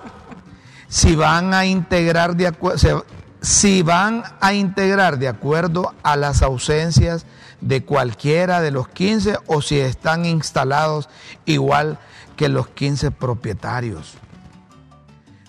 [0.87, 3.03] Si van a integrar de acuerdo
[3.41, 7.25] si van a integrar de acuerdo a las ausencias
[7.59, 11.09] de cualquiera de los 15 o si están instalados
[11.45, 11.99] igual
[12.37, 14.13] que los 15 propietarios.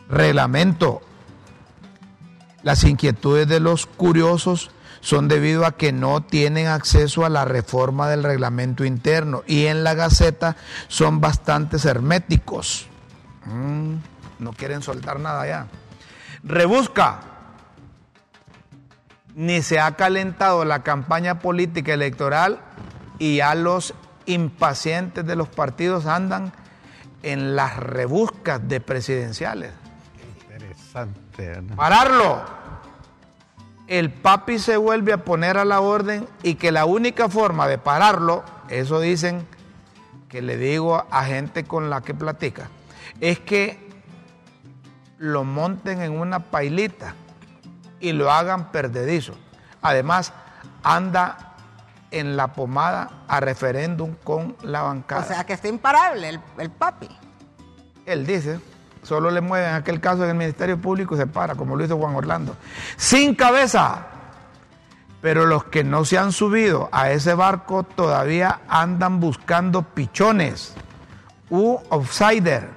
[0.08, 1.02] Reglamento.
[2.64, 4.70] Las inquietudes de los curiosos
[5.04, 9.84] son debido a que no tienen acceso a la reforma del reglamento interno y en
[9.84, 10.56] la Gaceta
[10.88, 12.86] son bastante herméticos.
[13.44, 13.96] Mm,
[14.38, 15.66] no quieren soltar nada ya.
[16.42, 17.20] Rebusca.
[19.34, 22.60] Ni se ha calentado la campaña política electoral
[23.18, 23.92] y ya los
[24.24, 26.50] impacientes de los partidos andan
[27.22, 29.70] en las rebuscas de presidenciales.
[30.48, 31.46] Interesante.
[31.46, 31.76] ¿verdad?
[31.76, 32.63] Pararlo.
[33.86, 37.78] El papi se vuelve a poner a la orden y que la única forma de
[37.78, 39.46] pararlo, eso dicen
[40.28, 42.68] que le digo a gente con la que platica
[43.20, 43.78] es que
[45.18, 47.14] lo monten en una pailita
[48.00, 49.34] y lo hagan perdedizo.
[49.80, 50.32] Además,
[50.82, 51.54] anda
[52.10, 55.22] en la pomada a referéndum con la bancada.
[55.22, 57.08] O sea que está imparable el, el papi.
[58.06, 58.60] Él dice,
[59.04, 61.96] solo le mueven aquel caso en el Ministerio Público y se para, como lo hizo
[61.96, 62.56] Juan Orlando.
[62.96, 64.06] Sin cabeza.
[65.20, 70.74] Pero los que no se han subido a ese barco todavía andan buscando pichones,
[71.48, 72.68] u outsider,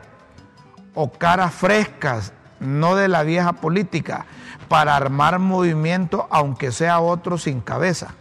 [0.93, 4.25] o caras frescas, no de la vieja política,
[4.67, 8.13] para armar movimiento, aunque sea otro sin cabeza.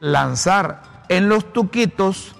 [0.00, 2.34] Lanzar en los tuquitos,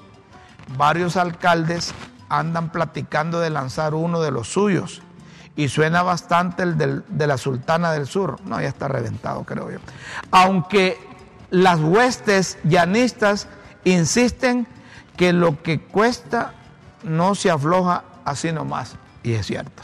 [0.77, 1.95] varios alcaldes
[2.39, 5.03] andan platicando de lanzar uno de los suyos.
[5.57, 8.41] Y suena bastante el del- de la Sultana del Sur.
[8.45, 9.78] No, ya está reventado, creo yo.
[10.32, 10.99] Aunque
[11.51, 13.47] las huestes llanistas
[13.85, 14.66] insisten
[15.16, 16.55] que lo que cuesta
[17.05, 18.97] no se afloja así nomás.
[19.22, 19.82] Y es cierto.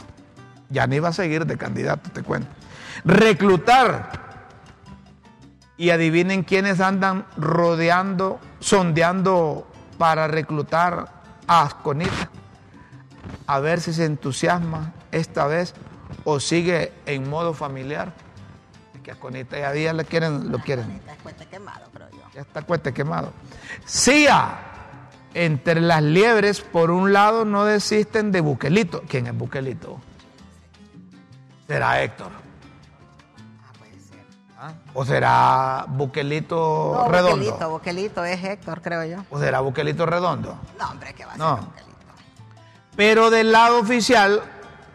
[0.69, 2.49] Ya ni va a seguir de candidato, te cuento.
[3.05, 4.11] Reclutar.
[5.77, 11.07] Y adivinen quiénes andan rodeando, sondeando para reclutar
[11.47, 12.29] a Asconita.
[13.51, 15.73] A ver si se entusiasma esta vez
[16.23, 18.13] o sigue en modo familiar.
[18.95, 20.89] Es que Asconita ya día le quieren, lo quieren.
[20.91, 22.21] Está cuete quemado, creo yo.
[22.33, 23.33] Ya está cuete quemado.
[23.85, 24.57] CIA.
[25.33, 29.01] Entre las liebres, por un lado, no desisten de Buquelito.
[29.09, 29.99] ¿Quién es Buquelito?
[31.67, 32.31] Será Héctor.
[33.65, 34.25] Ah, puede ser.
[34.57, 34.73] ¿Ah?
[34.93, 37.35] ¿O será Buquelito No, Redondo?
[37.37, 39.25] Boquelito, Boquelito es Héctor, creo yo.
[39.29, 40.57] ¿O será Buquelito Redondo?
[40.79, 41.55] No, hombre, que va a No.
[41.57, 41.90] ser Boquelito.
[42.95, 44.41] Pero del lado oficial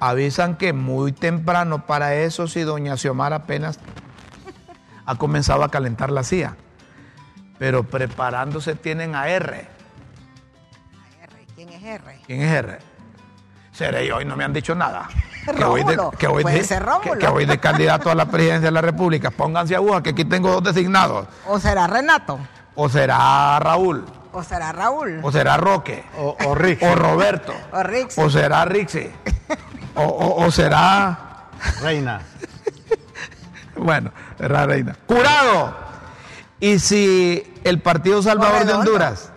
[0.01, 3.79] avisan que muy temprano para eso si doña Xiomara apenas
[5.07, 6.57] ha comenzado a calentar la CIA.
[7.59, 9.67] Pero preparándose tienen a R.
[11.23, 11.47] R.
[11.55, 12.21] ¿Quién es R?
[12.27, 12.79] ¿Quién es R?
[13.73, 15.09] Seré yo y no me han dicho nada.
[15.47, 19.31] Que voy de, que- que voy de candidato a la presidencia de la República.
[19.31, 21.29] Pónganse agujas que aquí tengo dos designados.
[21.47, 22.37] ¿O será Renato?
[22.75, 24.05] O será Raúl,
[24.37, 25.21] ¿O será Raúl?
[25.23, 26.83] o será Roque, O, o Rick.
[26.83, 28.21] o Roberto, ¿O Rixi?
[28.21, 29.11] o será Rixi,
[29.95, 31.49] o, o- o será
[31.81, 32.21] Reina.
[33.77, 34.95] Bueno, era reina.
[35.07, 35.75] Curado.
[36.61, 38.73] Y si el Partido Salvador de.
[38.75, 39.31] Honduras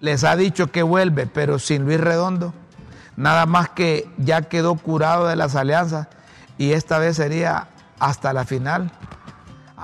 [0.00, 2.52] les ha dicho que vuelve, pero sin Luis Redondo,
[3.16, 6.08] nada más que ya quedó curado de las alianzas
[6.58, 7.68] y esta vez sería
[8.00, 8.90] hasta la final.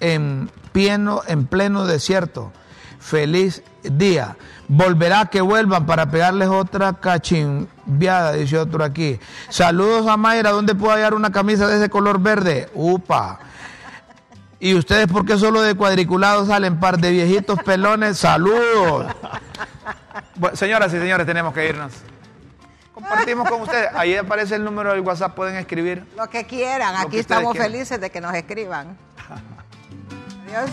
[0.00, 2.52] en pleno, en pleno desierto.
[2.98, 4.36] Feliz día.
[4.70, 9.18] Volverá que vuelvan para pegarles otra cachimbiada, dice otro aquí.
[9.48, 12.68] Saludos a Mayra, ¿dónde puedo hallar una camisa de ese color verde?
[12.74, 13.40] Upa.
[14.60, 18.18] ¿Y ustedes por qué solo de cuadriculados salen par de viejitos pelones?
[18.18, 19.06] ¡Saludos!
[20.34, 21.92] Bueno, señoras y señores, tenemos que irnos.
[22.92, 23.88] Compartimos con ustedes.
[23.94, 26.04] Ahí aparece el número del WhatsApp, pueden escribir.
[26.16, 27.70] Lo que quieran, Lo aquí que estamos quieran.
[27.70, 28.98] felices de que nos escriban.
[30.48, 30.70] Adiós.